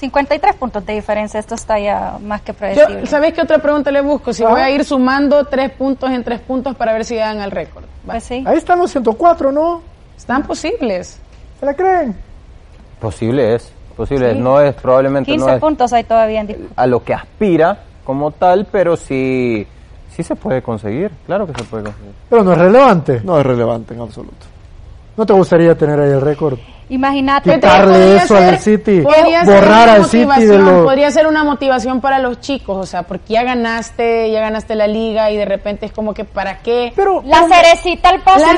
53 0.00 0.56
puntos 0.56 0.86
de 0.86 0.94
diferencia, 0.94 1.38
esto 1.38 1.54
está 1.54 1.78
ya 1.78 2.16
más 2.22 2.40
que 2.40 2.54
predecible. 2.54 3.06
¿Sabes 3.06 3.34
qué 3.34 3.42
otra 3.42 3.58
pregunta 3.58 3.90
le 3.90 4.00
busco? 4.00 4.32
Si 4.32 4.42
voy 4.42 4.60
a 4.60 4.70
ir 4.70 4.82
sumando 4.82 5.44
tres 5.44 5.70
puntos 5.72 6.10
en 6.10 6.24
tres 6.24 6.40
puntos 6.40 6.74
para 6.74 6.94
ver 6.94 7.04
si 7.04 7.14
llegan 7.14 7.40
al 7.40 7.50
récord. 7.50 7.84
Pues 8.06 8.30
Ahí 8.30 8.56
están 8.56 8.78
los 8.78 8.90
104, 8.90 9.52
¿no? 9.52 9.82
Están 10.16 10.42
posibles. 10.44 11.20
¿Se 11.58 11.66
la 11.66 11.74
creen? 11.74 12.16
Posible 12.98 13.54
es, 13.54 13.70
posible 13.94 14.30
es. 14.30 14.36
No 14.38 14.58
es, 14.60 14.74
probablemente 14.74 15.30
15 15.30 15.58
puntos 15.58 15.92
hay 15.92 16.04
todavía 16.04 16.40
en 16.40 16.68
A 16.76 16.86
lo 16.86 17.04
que 17.04 17.12
aspira 17.12 17.78
como 18.02 18.30
tal, 18.30 18.66
pero 18.72 18.96
sí, 18.96 19.66
sí 20.16 20.22
se 20.22 20.34
puede 20.34 20.62
conseguir, 20.62 21.10
claro 21.26 21.46
que 21.46 21.52
se 21.52 21.64
puede 21.64 21.84
conseguir. 21.84 22.12
Pero 22.30 22.42
no 22.42 22.52
es 22.52 22.58
relevante. 22.58 23.20
No 23.22 23.38
es 23.38 23.44
relevante 23.44 23.92
en 23.92 24.00
absoluto. 24.00 24.46
¿No 25.16 25.26
te 25.26 25.34
gustaría 25.34 25.74
tener 25.74 26.00
ahí 26.00 26.10
el 26.10 26.22
récord? 26.22 26.58
Imagínate. 26.90 27.54
Quitarle 27.54 28.16
eso 28.16 28.36
al 28.36 28.58
City. 28.58 29.00
Borrar 29.00 29.88
al 29.88 30.04
City 30.06 30.44
de 30.44 30.58
lo... 30.58 30.84
Podría 30.84 31.10
ser 31.12 31.28
una 31.28 31.44
motivación 31.44 32.00
para 32.00 32.18
los 32.18 32.40
chicos, 32.40 32.76
o 32.76 32.84
sea, 32.84 33.04
porque 33.04 33.34
ya 33.34 33.44
ganaste, 33.44 34.30
ya 34.30 34.40
ganaste 34.40 34.74
la 34.74 34.88
liga 34.88 35.30
y 35.30 35.36
de 35.36 35.44
repente 35.44 35.86
es 35.86 35.92
como 35.92 36.12
que 36.14 36.24
¿para 36.24 36.58
qué? 36.58 36.92
Pero 36.96 37.22
la 37.24 37.46
cerecita 37.46 38.08
al 38.08 38.20
pastel. 38.22 38.56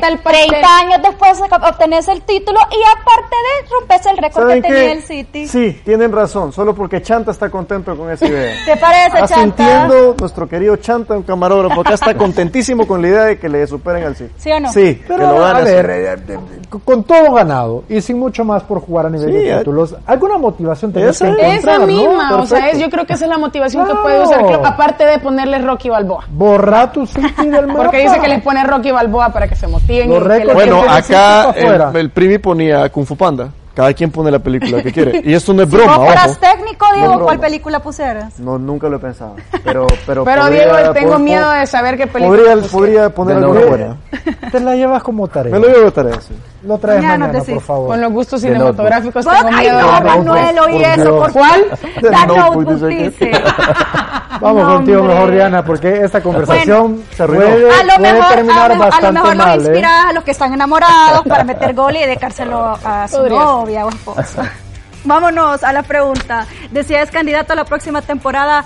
La 0.00 0.16
30 0.16 0.78
años 0.78 1.00
después 1.02 1.40
obtenés 1.40 2.08
el 2.08 2.22
título 2.22 2.58
y 2.70 2.82
aparte 2.98 3.36
de 3.36 3.70
rompes 3.70 4.06
el 4.06 4.16
récord 4.16 4.52
que 4.52 4.62
tenía 4.62 4.92
el 4.92 5.02
City. 5.02 5.46
Sí, 5.46 5.80
tienen 5.84 6.10
razón, 6.10 6.52
solo 6.52 6.74
porque 6.74 7.00
Chanta 7.02 7.30
está 7.30 7.50
contento 7.50 7.96
con 7.96 8.10
esa 8.10 8.26
idea. 8.26 8.52
¿Te 8.66 8.76
parece, 8.76 9.18
Chanta? 9.32 9.36
sintiendo 9.36 10.16
nuestro 10.18 10.48
querido 10.48 10.76
Chanta, 10.76 11.14
un 11.14 11.22
camarógrafo, 11.22 11.82
acá 11.82 11.94
está 11.94 12.16
contentísimo 12.16 12.84
con 12.86 13.00
la 13.00 13.08
idea 13.08 13.24
de 13.26 13.38
que 13.38 13.48
le 13.48 13.64
superen 13.68 14.02
al 14.04 14.16
City. 14.16 14.32
¿Sí 14.36 14.50
o 14.50 14.58
no? 14.58 14.72
Sí, 14.72 15.00
pero 15.06 15.44
a 15.44 15.60
ver, 15.60 15.90
eh, 15.90 16.16
eh, 16.28 16.38
con 16.84 17.04
todo 17.04 17.32
ganado 17.32 17.59
y 17.88 18.00
sin 18.00 18.18
mucho 18.18 18.44
más 18.44 18.62
por 18.62 18.80
jugar 18.80 19.06
a 19.06 19.10
nivel 19.10 19.32
de 19.32 19.58
títulos, 19.58 19.94
alguna 20.06 20.38
motivación 20.38 20.92
tenés 20.92 21.18
que 21.18 21.26
encontrar, 21.26 21.56
Esa 21.56 21.86
misma, 21.86 22.36
o 22.36 22.46
sea, 22.46 22.72
yo 22.72 22.90
creo 22.90 23.06
que 23.06 23.14
esa 23.14 23.24
es 23.24 23.30
la 23.30 23.38
motivación 23.38 23.86
que 23.86 23.94
puede 23.94 24.22
usar 24.22 24.40
aparte 24.64 25.04
de 25.04 25.18
ponerle 25.18 25.58
Rocky 25.58 25.88
Balboa. 25.88 26.24
Borra 26.30 26.90
tu 26.92 27.06
City 27.06 27.48
del 27.48 27.66
mapa. 27.66 27.84
Porque 27.84 27.98
dice 27.98 28.20
que 28.20 28.28
les 28.28 28.42
pone 28.42 28.62
Rocky 28.64 28.90
Balboa 28.90 29.30
para 29.30 29.48
que 29.48 29.56
se 29.56 29.66
motiven. 29.66 30.10
bueno, 30.54 30.82
acá 30.88 31.50
el, 31.50 31.96
el 31.96 32.10
Primi 32.10 32.38
ponía 32.38 32.88
Kung 32.90 33.06
Fu 33.06 33.16
Panda. 33.16 33.50
Cada 33.74 33.94
quien 33.94 34.10
pone 34.10 34.30
la 34.30 34.40
película 34.40 34.82
que 34.82 34.92
quiere. 34.92 35.22
Y 35.24 35.32
esto 35.32 35.54
no 35.54 35.62
es 35.62 35.70
broma. 35.70 35.94
Si 35.94 36.00
fueras 36.00 36.38
técnico, 36.40 36.86
Diego, 36.94 37.20
¿cuál 37.20 37.38
película 37.38 37.80
pusieras? 37.80 38.38
No, 38.40 38.58
nunca 38.58 38.88
lo 38.88 38.96
he 38.96 38.98
pensado. 38.98 39.36
Pero, 39.64 39.86
pero, 40.06 40.24
pero 40.24 40.50
Diego, 40.50 40.92
tengo 40.92 41.18
miedo 41.18 41.50
de 41.50 41.66
saber 41.66 41.96
qué 41.96 42.06
película. 42.06 42.56
Podría, 42.70 43.10
podría 43.10 43.40
poner. 43.40 43.96
Te 44.52 44.60
la 44.60 44.74
llevas 44.74 45.02
como 45.02 45.28
tarea. 45.28 45.52
Me 45.52 45.60
lo 45.60 45.68
llevo 45.68 45.84
de 45.84 45.92
tarea, 45.92 46.20
sí. 46.20 46.34
Lo 46.62 46.76
traes 46.78 47.02
mañana, 47.02 47.32
por 47.32 47.60
favor. 47.62 47.88
Con 47.88 48.00
los 48.00 48.12
gustos 48.12 48.40
cinematográficos 48.42 49.24
tengo 49.24 49.50
miedo. 49.50 49.78
Ay, 49.80 50.00
no, 50.00 50.02
Manuel, 50.02 50.58
oí 50.58 50.82
eso. 50.82 51.18
¿Por 51.18 51.32
cuál? 51.32 51.64
La 52.02 52.26
Notebook 52.26 52.86
dice. 52.88 53.32
Vamos 54.40 54.64
contigo 54.64 55.02
mejor, 55.04 55.30
Diana, 55.32 55.64
porque 55.64 56.02
esta 56.02 56.22
conversación 56.22 57.02
se 57.14 57.26
puede, 57.26 57.70
a 57.70 57.84
lo 57.84 57.98
mejor, 57.98 58.34
terminar 58.34 58.78
bastante 58.78 59.06
A 59.06 59.10
lo 59.10 59.12
mejor 59.12 59.36
mal, 59.36 59.58
lo 59.58 59.64
inspira 59.64 59.88
¿eh? 59.88 60.08
a 60.08 60.12
los 60.14 60.24
que 60.24 60.30
están 60.30 60.54
enamorados 60.54 61.26
para 61.26 61.44
meter 61.44 61.74
gol 61.74 61.94
y 61.96 62.00
dedicárselo 62.00 62.78
a 62.82 63.06
su 63.06 63.28
novia 63.28 63.84
o 63.84 63.90
esposa. 63.90 64.50
Vámonos 65.04 65.62
a 65.62 65.72
la 65.72 65.82
pregunta. 65.82 66.46
Decía 66.70 67.02
es 67.02 67.10
candidato 67.10 67.52
a 67.52 67.56
la 67.56 67.64
próxima 67.64 68.02
temporada 68.02 68.64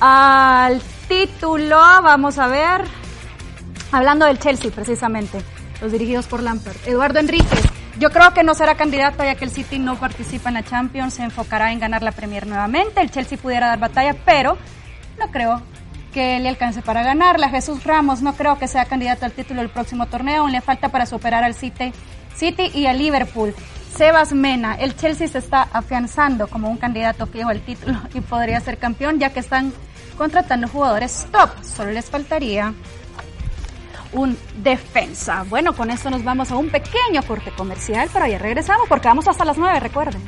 al 0.00 0.80
título. 1.08 1.76
Vamos 1.76 2.38
a 2.38 2.46
ver. 2.48 2.82
Hablando 3.92 4.26
del 4.26 4.38
Chelsea, 4.38 4.70
precisamente. 4.70 5.40
Los 5.82 5.92
dirigidos 5.92 6.26
por 6.26 6.42
Lampard. 6.42 6.76
Eduardo 6.86 7.18
Enríquez. 7.18 7.60
Yo 7.98 8.10
creo 8.10 8.32
que 8.32 8.42
no 8.42 8.54
será 8.54 8.76
candidato 8.76 9.22
ya 9.24 9.34
que 9.34 9.44
el 9.44 9.50
City 9.50 9.78
no 9.78 9.96
participa 9.96 10.48
en 10.48 10.54
la 10.54 10.62
Champions. 10.62 11.14
Se 11.14 11.24
enfocará 11.24 11.72
en 11.72 11.80
ganar 11.80 12.02
la 12.02 12.12
Premier 12.12 12.46
nuevamente. 12.46 13.00
El 13.00 13.10
Chelsea 13.10 13.36
pudiera 13.36 13.66
dar 13.66 13.80
batalla, 13.80 14.14
pero 14.24 14.56
no 15.18 15.30
creo 15.30 15.60
que 16.12 16.38
le 16.38 16.48
alcance 16.48 16.82
para 16.82 17.02
ganarla. 17.02 17.48
Jesús 17.48 17.82
Ramos 17.84 18.22
no 18.22 18.34
creo 18.34 18.58
que 18.58 18.68
sea 18.68 18.84
candidato 18.84 19.24
al 19.24 19.32
título 19.32 19.60
del 19.60 19.70
próximo 19.70 20.06
torneo. 20.06 20.42
Aún 20.42 20.52
le 20.52 20.60
falta 20.60 20.90
para 20.90 21.04
superar 21.04 21.42
al 21.42 21.54
City, 21.54 21.92
City 22.34 22.70
y 22.72 22.86
al 22.86 22.98
Liverpool. 22.98 23.54
Sebas 23.96 24.32
Mena, 24.32 24.76
el 24.76 24.96
Chelsea 24.96 25.28
se 25.28 25.38
está 25.38 25.68
afianzando 25.72 26.46
como 26.46 26.70
un 26.70 26.78
candidato 26.78 27.26
fijo 27.26 27.48
al 27.48 27.60
título 27.60 27.98
y 28.14 28.20
podría 28.20 28.60
ser 28.60 28.78
campeón 28.78 29.18
ya 29.18 29.30
que 29.30 29.40
están 29.40 29.72
contratando 30.16 30.68
jugadores 30.68 31.26
top. 31.30 31.50
Solo 31.62 31.90
les 31.90 32.08
faltaría 32.08 32.72
un 34.12 34.36
defensa. 34.62 35.44
Bueno, 35.48 35.74
con 35.74 35.90
esto 35.90 36.10
nos 36.10 36.24
vamos 36.24 36.50
a 36.50 36.56
un 36.56 36.70
pequeño 36.70 37.22
corte 37.26 37.50
comercial, 37.56 38.08
pero 38.12 38.26
ya 38.26 38.38
regresamos 38.38 38.88
porque 38.88 39.08
vamos 39.08 39.26
hasta 39.28 39.44
las 39.44 39.58
nueve, 39.58 39.80
recuerden. 39.80 40.22